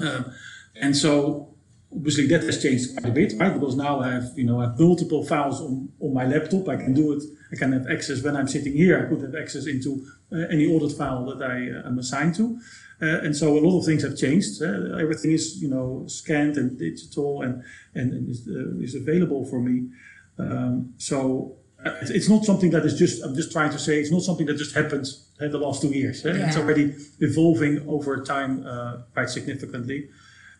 Um, 0.00 0.32
and 0.74 0.96
so 0.96 1.54
obviously 1.94 2.26
that 2.26 2.42
has 2.42 2.60
changed 2.60 2.96
quite 2.96 3.08
a 3.08 3.14
bit, 3.14 3.34
right? 3.38 3.54
Because 3.54 3.76
now 3.76 4.00
I 4.00 4.10
have, 4.10 4.32
you 4.34 4.44
know, 4.44 4.60
I 4.60 4.64
have 4.64 4.80
multiple 4.80 5.24
files 5.24 5.60
on, 5.60 5.88
on 6.00 6.12
my 6.12 6.26
laptop. 6.26 6.68
I 6.68 6.76
can 6.76 6.94
do 6.94 7.12
it. 7.12 7.22
I 7.52 7.56
can 7.56 7.72
have 7.72 7.86
access 7.88 8.24
when 8.24 8.36
I'm 8.36 8.48
sitting 8.48 8.72
here. 8.72 8.98
I 9.00 9.08
could 9.08 9.22
have 9.22 9.36
access 9.40 9.68
into 9.68 10.04
uh, 10.32 10.38
any 10.50 10.66
audit 10.66 10.98
file 10.98 11.24
that 11.26 11.40
I 11.48 11.70
uh, 11.70 11.88
am 11.88 12.00
assigned 12.00 12.34
to. 12.36 12.58
Uh, 13.00 13.24
and 13.24 13.36
so 13.36 13.56
a 13.56 13.60
lot 13.60 13.78
of 13.78 13.84
things 13.84 14.02
have 14.02 14.16
changed. 14.16 14.60
Uh, 14.60 14.96
everything 14.96 15.30
is, 15.30 15.62
you 15.62 15.68
know, 15.68 16.04
scanned 16.08 16.56
and 16.56 16.76
digital 16.76 17.42
and, 17.42 17.62
and, 17.94 18.12
and 18.12 18.28
is, 18.28 18.48
uh, 18.48 18.82
is 18.82 18.96
available 18.96 19.44
for 19.44 19.60
me. 19.60 19.90
Um, 20.38 20.94
so 20.98 21.56
uh, 21.84 21.92
it's, 22.02 22.28
not 22.28 22.44
something 22.44 22.70
that 22.70 22.84
is 22.84 22.98
just, 22.98 23.22
I'm 23.22 23.34
just 23.34 23.52
trying 23.52 23.70
to 23.70 23.78
say, 23.78 24.00
it's 24.00 24.10
not 24.10 24.22
something 24.22 24.46
that 24.46 24.56
just 24.56 24.74
happened 24.74 25.06
in 25.40 25.50
the 25.50 25.58
last 25.58 25.82
two 25.82 25.88
years. 25.88 26.24
eh? 26.26 26.46
It's 26.46 26.56
already 26.56 26.94
evolving 27.20 27.86
over 27.88 28.22
time 28.22 28.66
uh, 28.66 28.98
quite 29.14 29.30
significantly. 29.30 30.08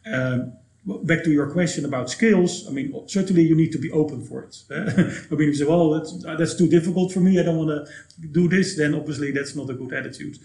Um, 0.06 0.52
back 0.86 1.24
to 1.24 1.32
your 1.32 1.50
question 1.50 1.84
about 1.84 2.08
skills, 2.10 2.66
I 2.68 2.70
mean, 2.70 2.94
certainly 3.08 3.42
you 3.42 3.56
need 3.56 3.72
to 3.72 3.78
be 3.78 3.90
open 3.90 4.24
for 4.24 4.44
it. 4.44 4.56
I 4.70 5.34
mean, 5.34 5.48
if 5.48 5.54
you 5.54 5.54
say, 5.54 5.64
well, 5.64 5.90
that's, 5.90 6.22
that's 6.22 6.54
too 6.54 6.68
difficult 6.68 7.12
for 7.12 7.20
me, 7.20 7.40
I 7.40 7.42
don't 7.42 7.56
want 7.56 7.70
to 7.70 8.26
do 8.28 8.48
this, 8.48 8.76
then 8.76 8.94
obviously 8.94 9.32
that's 9.32 9.56
not 9.56 9.68
a 9.68 9.74
good 9.74 9.92
attitude. 9.92 10.38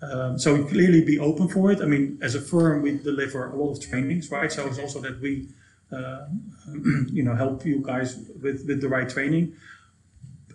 Um, 0.00 0.38
so 0.38 0.64
clearly 0.64 1.04
be 1.04 1.18
open 1.18 1.48
for 1.48 1.72
it. 1.72 1.80
I 1.80 1.86
mean, 1.86 2.18
as 2.22 2.36
a 2.36 2.40
firm, 2.40 2.82
we 2.82 2.98
deliver 2.98 3.50
a 3.50 3.56
lot 3.56 3.72
of 3.72 3.80
trainings, 3.80 4.30
right? 4.30 4.50
So 4.52 4.66
it's 4.68 4.78
also 4.78 5.00
that 5.00 5.20
we, 5.20 5.48
you 7.12 7.22
know, 7.22 7.34
help 7.34 7.64
you 7.64 7.80
guys 7.82 8.16
with, 8.42 8.66
with 8.66 8.80
the 8.80 8.88
right 8.88 9.08
training. 9.08 9.54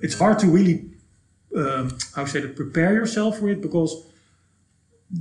It's 0.02 0.18
hard 0.18 0.40
to 0.40 0.48
really, 0.48 0.90
um, 1.56 1.98
how 2.16 2.26
say 2.26 2.42
that, 2.42 2.56
prepare 2.56 2.94
yourself 2.94 3.40
for 3.40 3.50
it 3.50 3.62
because 3.62 4.06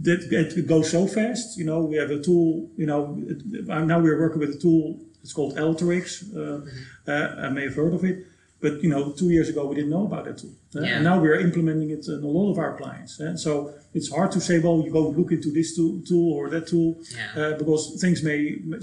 that 0.00 0.32
it, 0.32 0.66
goes 0.66 0.90
so 0.90 1.06
fast. 1.06 1.58
You 1.58 1.64
know, 1.64 1.80
we 1.80 1.96
have 1.96 2.10
a 2.10 2.20
tool. 2.20 2.68
You 2.76 2.86
know, 2.86 3.18
it, 3.26 3.68
uh, 3.68 3.84
now 3.84 4.00
we're 4.00 4.18
working 4.18 4.40
with 4.40 4.50
a 4.50 4.58
tool. 4.58 4.98
It's 5.22 5.32
called 5.32 5.56
Alteryx. 5.56 6.34
Uh, 6.34 7.10
uh, 7.10 7.46
I 7.46 7.48
may 7.50 7.64
have 7.64 7.74
heard 7.74 7.94
of 7.94 8.04
it, 8.04 8.26
but 8.62 8.72
you 8.84 8.88
know, 8.94 9.02
two 9.20 9.30
years 9.36 9.48
ago 9.52 9.60
we 9.70 9.74
didn't 9.78 9.90
know 9.96 10.04
about 10.10 10.24
that 10.28 10.38
tool, 10.42 10.54
Uh, 10.76 10.80
Yeah. 10.80 10.94
and 10.96 11.02
now 11.10 11.16
we 11.22 11.28
are 11.32 11.38
implementing 11.48 11.90
it 11.96 12.02
in 12.08 12.20
a 12.30 12.32
lot 12.38 12.48
of 12.52 12.58
our 12.64 12.72
clients. 12.80 13.12
And 13.26 13.34
so 13.46 13.52
it's 13.96 14.08
hard 14.16 14.30
to 14.36 14.40
say, 14.48 14.54
well, 14.64 14.76
you 14.86 14.90
go 15.00 15.04
look 15.18 15.30
into 15.36 15.50
this 15.58 15.68
tool, 15.76 15.92
tool 16.10 16.28
or 16.38 16.44
that 16.54 16.64
tool, 16.72 16.90
Yeah. 17.18 17.40
uh, 17.40 17.52
because 17.60 17.82
things 18.04 18.18
may 18.28 18.38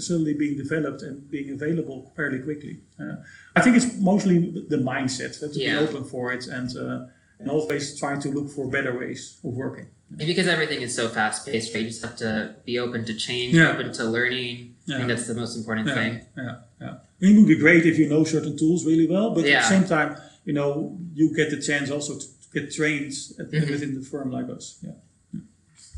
suddenly 0.08 0.34
being 0.42 0.56
developed 0.64 1.00
and 1.06 1.14
being 1.36 1.48
available 1.58 1.98
fairly 2.16 2.40
quickly. 2.46 2.74
Uh, 3.00 3.16
I 3.58 3.60
think 3.62 3.72
it's 3.78 3.90
mostly 4.12 4.36
the 4.74 4.80
mindset 4.92 5.32
uh, 5.42 5.48
to 5.54 5.58
Yeah. 5.58 5.70
be 5.70 5.76
open 5.86 6.02
for 6.12 6.24
it 6.36 6.44
and 6.56 6.68
uh, 6.84 7.06
and 7.42 7.48
always 7.56 7.84
trying 8.02 8.20
to 8.24 8.28
look 8.36 8.48
for 8.56 8.64
better 8.76 8.92
ways 9.02 9.22
of 9.46 9.52
working. 9.64 9.86
And 10.20 10.26
because 10.32 10.48
everything 10.56 10.80
is 10.86 10.92
so 11.00 11.04
fast 11.18 11.38
paced, 11.46 11.68
right? 11.74 11.84
You 11.84 11.88
just 11.94 12.02
have 12.08 12.16
to 12.26 12.30
be 12.68 12.74
open 12.84 13.00
to 13.10 13.14
change, 13.26 13.56
open 13.74 13.88
to 13.98 14.04
learning. 14.16 14.54
I 14.90 14.96
think 14.96 15.08
that's 15.08 15.26
the 15.26 15.34
most 15.34 15.56
important 15.56 15.88
Yeah, 15.88 15.94
thing. 15.94 16.20
yeah, 16.36 16.56
yeah. 16.80 16.94
It 17.20 17.36
would 17.36 17.46
be 17.48 17.56
great 17.56 17.86
if 17.86 17.98
you 17.98 18.08
know 18.08 18.24
certain 18.24 18.56
tools 18.56 18.84
really 18.84 19.06
well, 19.06 19.34
but 19.34 19.44
at 19.44 19.62
the 19.62 19.68
same 19.68 19.84
time, 19.86 20.16
you 20.44 20.52
know, 20.52 20.98
you 21.14 21.34
get 21.34 21.50
the 21.50 21.60
chance 21.60 21.90
also 21.90 22.18
to 22.18 22.26
get 22.52 22.72
trained 22.72 23.12
at, 23.38 23.50
Mhm. 23.50 23.70
within 23.70 23.94
the 23.94 24.04
firm 24.04 24.30
like 24.30 24.48
us. 24.48 24.78
Yeah. 24.82 24.92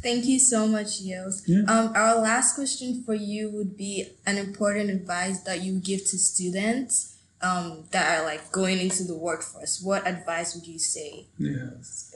Thank 0.03 0.27
you 0.27 0.39
so 0.41 0.67
much, 0.67 1.01
Joost. 1.03 1.49
Yeah. 1.49 1.61
Um, 1.69 1.93
our 1.95 2.21
last 2.21 2.57
question 2.57 3.05
for 3.05 3.15
you 3.15 3.49
would 3.51 3.77
be 3.77 4.09
an 4.27 4.37
important 4.37 4.91
advice 4.91 5.41
that 5.43 5.63
you 5.63 5.79
give 5.79 6.01
to 6.11 6.19
students 6.19 7.12
um, 7.43 7.85
that 7.91 8.19
are 8.21 8.25
like 8.25 8.53
going 8.53 8.79
into 8.79 9.05
the 9.05 9.17
workforce. 9.17 9.81
What 9.83 10.07
advice 10.07 10.55
would 10.55 10.67
you 10.67 10.79
say? 10.79 11.27
Yeah. 11.39 11.71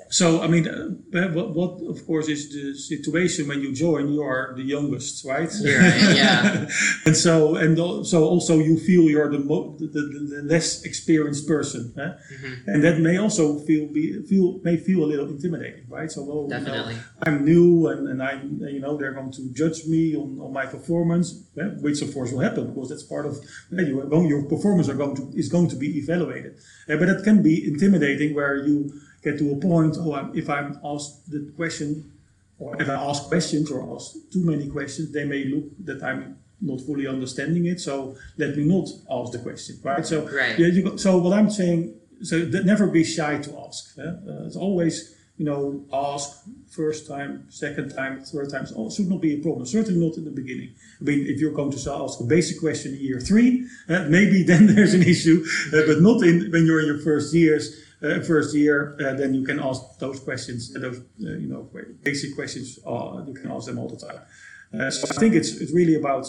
So, 0.09 0.41
I 0.41 0.47
mean, 0.47 0.69
uh, 0.69 1.29
what, 1.33 1.51
what, 1.55 1.83
of 1.91 2.07
course, 2.07 2.29
is 2.29 2.53
the 2.53 2.75
situation 2.79 3.49
when 3.49 3.61
you 3.61 3.75
join, 3.75 4.13
you 4.13 4.23
are 4.23 4.55
the 4.55 4.63
youngest, 4.63 5.25
right? 5.25 5.51
You're 5.61 5.81
yeah. 5.83 6.69
and 7.07 7.17
so, 7.17 7.57
and 7.57 7.77
so 8.07 8.23
also 8.25 8.61
you 8.61 8.79
feel 8.79 9.03
you're 9.11 9.29
the, 9.31 9.41
mo- 9.41 9.75
the, 9.81 9.87
the, 9.89 10.03
the 10.37 10.43
less 10.45 10.85
experienced 10.85 11.49
person. 11.49 11.93
eh? 11.99 12.03
Mhm. 12.03 12.67
And 12.69 12.85
that 12.85 13.01
may 13.01 13.17
also 13.19 13.59
feel, 13.61 13.87
be, 13.89 14.23
feel, 14.29 14.61
may 14.63 14.77
feel 14.77 15.03
a 15.05 15.07
little 15.07 15.27
intimidating, 15.27 15.87
right? 15.89 16.11
So, 16.11 16.23
well, 16.23 16.43
you 16.43 16.49
know, 16.51 16.59
Definitely. 16.61 16.97
I'm 17.25 17.45
new 17.45 17.89
and, 17.89 18.07
and 18.07 18.23
I, 18.23 18.41
you 18.71 18.79
know, 18.79 18.97
they're 18.97 19.13
going 19.13 19.33
to 19.33 19.53
judge 19.55 19.87
me 19.87 20.15
on, 20.15 20.39
on 20.41 20.53
my 20.53 20.67
performance, 20.67 21.43
eh, 21.59 21.65
which 21.81 22.01
of 22.03 22.15
course 22.15 22.31
will 22.31 22.41
happen 22.43 22.69
because 22.73 22.91
that's 22.91 23.03
part 23.03 23.27
of, 23.27 23.35
eh, 23.77 23.83
you, 23.83 24.01
are 24.01 24.23
your 24.25 24.45
performance 24.45 24.89
are 24.89 24.95
going 24.95 25.16
to, 25.17 25.31
is 25.35 25.49
going 25.49 25.69
to 25.69 25.77
be 25.77 25.99
evaluated. 25.99 26.57
Eh, 26.89 26.97
but 26.97 27.09
it 27.09 27.25
can 27.25 27.43
be 27.43 27.67
intimidating 27.67 28.35
where 28.35 28.57
you 28.57 28.93
get 29.23 29.39
to 29.39 29.53
a 29.53 29.57
point, 29.57 29.97
oh, 29.99 30.15
I'm, 30.15 30.37
if 30.37 30.49
I'm 30.49 30.79
asked 30.85 31.31
the 31.31 31.51
question, 31.57 32.13
or 32.59 32.81
if 32.81 32.89
I 32.89 32.95
ask 32.95 33.25
questions 33.25 33.71
or 33.71 33.95
ask 33.97 34.13
too 34.33 34.45
many 34.45 34.69
questions, 34.69 35.13
they 35.13 35.25
may 35.25 35.45
look 35.45 35.65
that 35.85 36.03
I'm 36.03 36.39
not 36.61 36.81
fully 36.81 37.07
understanding 37.07 37.67
it. 37.67 37.81
So 37.81 38.17
let 38.39 38.57
me 38.57 38.65
not 38.65 38.89
ask 39.11 39.33
the 39.33 39.41
question, 39.41 39.77
right? 39.83 40.07
So 40.07 40.27
Right. 40.29 40.59
yeah, 40.59 40.69
you 40.69 40.97
so 40.97 41.19
what 41.19 41.35
I'm 41.39 41.51
saying, 41.51 41.95
so 42.23 42.39
that 42.47 42.65
never 42.65 42.87
be 42.87 43.05
shy 43.05 43.39
to 43.39 43.59
ask. 43.67 43.99
eh? 43.99 44.03
Uh, 44.03 44.47
it's 44.47 44.57
always, 44.57 45.16
you 45.39 45.45
know, 45.45 45.85
ask 45.93 46.45
first 46.69 47.07
time, 47.07 47.47
second 47.51 47.95
time, 47.95 48.23
third 48.23 48.51
time. 48.51 48.65
It 48.65 48.93
should 48.93 49.09
not 49.09 49.21
be 49.21 49.35
a 49.35 49.39
problem. 49.39 49.67
Certainly 49.67 50.01
not 50.01 50.17
in 50.17 50.25
the 50.25 50.31
beginning. 50.31 50.75
I 51.01 51.05
mean, 51.05 51.27
if 51.27 51.39
you're 51.41 51.53
going 51.53 51.71
to 51.73 51.93
ask 51.93 52.21
a 52.21 52.25
basic 52.25 52.59
question 52.59 52.95
in 52.95 53.01
year 53.01 53.21
three, 53.21 53.67
uh, 53.89 54.07
maybe 54.09 54.43
then 54.51 54.67
there's 54.67 54.95
an 54.95 55.03
issue, 55.03 55.45
uh, 55.75 55.83
but 55.87 56.01
not 56.01 56.23
in 56.23 56.51
when 56.51 56.65
you're 56.65 56.81
in 56.81 56.87
your 56.87 56.99
first 57.01 57.35
years. 57.35 57.83
Uh, 58.03 58.21
first 58.21 58.55
year, 58.55 58.95
then 58.99 59.33
you 59.33 59.43
can 59.43 59.59
ask 59.59 59.81
those 59.99 60.21
questions, 60.21 60.71
those 60.75 61.01
you 61.17 61.49
know 61.49 61.67
basic 62.03 62.35
questions. 62.35 62.79
You 62.85 63.35
can 63.41 63.51
ask 63.51 63.67
them 63.67 63.79
all 63.79 63.89
the 63.89 63.97
time. 63.97 64.91
So 64.93 65.07
I 65.11 65.15
think 65.19 65.35
it's 65.35 65.57
it's 65.63 65.73
really 65.73 65.95
about 65.95 66.27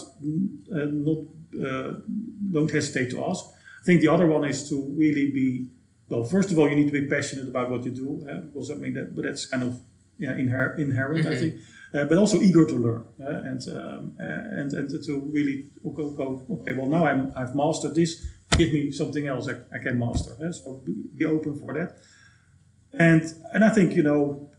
not 0.73 1.17
don't 2.53 2.71
hesitate 2.71 3.11
to 3.11 3.25
ask. 3.25 3.43
I 3.81 3.83
think 3.83 3.99
the 3.99 4.07
other 4.07 4.27
one 4.27 4.45
is 4.45 4.69
to 4.69 4.75
really 4.97 5.29
be 5.29 5.67
well. 6.09 6.23
First 6.23 6.51
of 6.51 6.59
all, 6.59 6.67
you 6.69 6.75
need 6.75 6.91
to 6.91 6.97
be 7.01 7.07
passionate 7.07 7.47
about 7.47 7.69
what 7.69 7.83
you 7.85 7.91
do, 7.91 8.09
uh, 8.29 8.41
because 8.41 8.71
I 8.71 8.75
mean 8.75 8.93
that, 8.95 9.15
but 9.15 9.23
that's 9.25 9.45
kind 9.45 9.63
of 9.63 9.79
yeah 10.19 10.33
inher- 10.33 10.77
inherent, 10.79 11.25
I 11.27 11.31
Mhm. 11.35 11.39
think. 11.39 11.53
Uh, 11.93 12.03
but 12.09 12.17
also 12.17 12.37
eager 12.41 12.65
to 12.65 12.75
learn 12.75 13.03
uh, 13.21 13.49
and 13.49 13.61
um, 13.77 14.13
uh, 14.19 14.59
and 14.59 14.73
and 14.73 14.89
to 15.07 15.13
really 15.37 15.57
go, 15.97 16.09
go 16.11 16.27
okay. 16.55 16.73
Well, 16.77 16.87
now 16.97 17.05
I'm 17.05 17.31
I've 17.35 17.55
mastered 17.55 17.95
this. 17.95 18.11
Give 18.57 18.71
me 18.73 18.91
something 18.91 19.25
else 19.27 19.47
I, 19.47 19.55
I 19.75 19.79
can 19.85 19.97
master. 19.97 20.33
so 20.51 20.81
be, 21.17 21.25
open 21.25 21.53
for 21.61 21.73
that. 21.73 21.89
And 22.93 23.21
and 23.53 23.63
I 23.63 23.69
think 23.69 23.95
you 23.95 24.03
know 24.03 24.49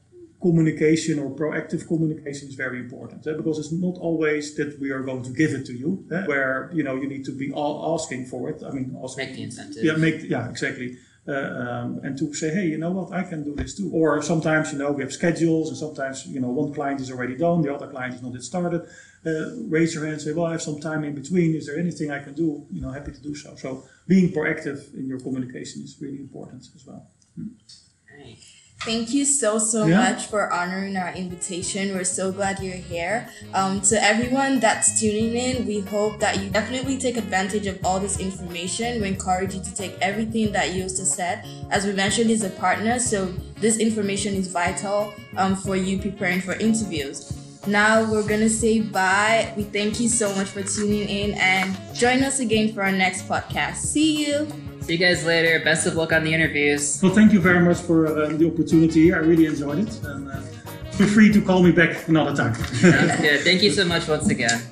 communication 0.41 1.19
or 1.19 1.31
proactive 1.35 1.87
communication 1.89 2.49
is 2.49 2.55
very 2.55 2.79
important 2.79 3.25
because 3.25 3.59
it's 3.59 3.73
not 3.73 3.97
always 3.99 4.55
that 4.55 4.79
we 4.81 4.91
are 4.91 5.03
going 5.03 5.23
to 5.25 5.31
give 5.31 5.51
it 5.51 5.67
to 5.67 5.73
you 5.73 5.91
where 6.27 6.71
you 6.73 6.83
know 6.85 6.95
you 6.95 7.09
need 7.09 7.25
to 7.25 7.33
be 7.33 7.51
all 7.53 7.75
asking 7.95 8.25
for 8.25 8.49
it 8.49 8.63
i 8.63 8.71
mean 8.71 8.97
asking 9.03 9.27
Make 9.27 9.35
the 9.35 9.43
incentive. 9.43 9.83
yeah 9.85 9.97
make 9.97 10.19
yeah 10.35 10.49
exactly 10.49 10.97
um, 11.29 12.01
and 12.03 12.17
to 12.19 12.33
say 12.35 12.51
hey 12.51 12.67
you 12.67 12.79
know 12.79 12.91
what? 12.91 13.13
I 13.13 13.23
can 13.23 13.45
do 13.45 13.55
this 13.55 13.77
too. 13.77 13.91
Or 13.93 14.23
sometimes 14.23 14.73
you 14.73 14.79
know 14.79 14.91
we 14.93 15.03
have 15.03 15.13
schedules 15.13 15.69
and 15.69 15.77
sometimes 15.77 16.27
you 16.27 16.41
know 16.41 16.49
one 16.49 16.73
client 16.73 17.01
is 17.01 17.11
already 17.11 17.37
done 17.37 17.63
the 17.63 17.75
other 17.75 17.87
client 17.87 18.15
is 18.15 18.23
not 18.23 18.33
yet 18.33 18.43
started. 18.43 18.83
Uh, 19.27 19.51
raise 19.69 19.95
your 19.95 20.05
hand 20.05 20.15
and 20.15 20.23
say 20.23 20.33
well 20.33 20.47
i 20.47 20.53
have 20.53 20.63
some 20.63 20.81
time 20.81 21.05
in 21.05 21.15
between. 21.15 21.55
Is 21.55 21.67
there 21.67 21.79
anything 21.79 22.11
i 22.11 22.21
can 22.21 22.35
do? 22.35 22.67
You 22.71 22.81
know 22.81 22.91
happy 22.91 23.13
to 23.13 23.23
do 23.23 23.35
so. 23.35 23.55
So 23.57 23.85
being 24.07 24.33
proactive 24.33 24.95
in 24.95 25.07
your 25.07 25.21
communication 25.21 25.83
is 25.83 25.97
really 26.01 26.21
important 26.21 26.63
as 26.75 26.87
well. 26.87 27.11
Right. 27.37 28.58
Thank 28.83 29.13
you 29.13 29.25
so, 29.25 29.59
so 29.59 29.87
Yeah. 29.87 29.99
much 29.99 30.27
for 30.27 30.53
honoring 30.53 30.97
our 30.97 31.13
invitation. 31.13 31.95
We're 31.95 32.05
so 32.05 32.31
glad 32.31 32.61
you're 32.63 32.77
here. 32.77 33.29
Um, 33.53 33.81
to 33.83 34.03
everyone 34.03 34.61
that's 34.61 35.01
tuning 35.01 35.35
in, 35.37 35.67
we 35.67 35.81
hope 35.81 36.21
that 36.21 36.39
you 36.43 36.49
definitely 36.49 36.97
take 36.97 37.17
advantage 37.17 37.67
of 37.67 37.85
all 37.85 37.99
this 37.99 38.21
information. 38.21 39.03
We 39.03 39.09
encourage 39.09 39.53
you 39.55 39.63
to 39.63 39.75
take 39.75 39.99
everything 40.01 40.53
that 40.53 40.71
Yosta 40.71 41.05
said. 41.05 41.45
As 41.71 41.85
we 41.87 41.93
mentioned, 41.93 42.31
he's 42.31 42.45
a 42.45 42.51
partner, 42.51 43.01
so 43.01 43.27
this 43.61 43.79
information 43.79 44.35
is 44.35 44.47
vital 44.47 45.13
um, 45.37 45.57
for 45.57 45.75
you 45.75 45.99
preparing 45.99 46.41
for 46.41 46.53
interviews. 46.55 47.33
Now 47.67 48.09
we're 48.11 48.27
gonna 48.27 48.49
say 48.49 48.81
bye. 48.81 49.53
We 49.57 49.65
thank 49.65 49.99
you 50.01 50.09
so 50.09 50.33
much 50.37 50.47
for 50.47 50.63
tuning 50.63 51.09
in 51.09 51.33
and 51.35 51.77
join 51.95 52.23
us 52.23 52.39
again 52.39 52.73
for 52.73 52.83
our 52.85 52.93
next 52.93 53.29
podcast. 53.29 53.77
See 53.79 54.25
you. 54.25 54.47
See 54.89 54.95
you 54.95 55.01
guys 55.01 55.23
later. 55.27 55.61
Best 55.63 55.87
of 55.87 55.97
luck 55.97 56.15
on 56.15 56.25
the 56.25 56.33
interviews. 56.33 56.99
Well, 57.03 57.13
thank 57.13 57.35
you 57.35 57.41
very 57.41 57.61
much 57.61 57.77
for 57.77 58.07
uh, 58.07 58.29
the 58.31 58.51
opportunity. 58.51 59.13
I 59.13 59.19
really 59.19 59.45
enjoyed 59.45 59.81
it, 59.81 60.03
and 60.03 60.31
uh, 60.31 60.41
feel 60.93 61.09
free 61.09 61.31
to 61.31 61.43
call 61.43 61.63
me 61.63 61.73
back 61.73 62.09
another 62.09 62.35
time. 62.35 62.55
Sounds 62.55 63.21
good. 63.21 63.43
Thank 63.43 63.63
you 63.63 63.71
so 63.71 63.85
much 63.85 64.09
once 64.09 64.31
again. 64.31 64.63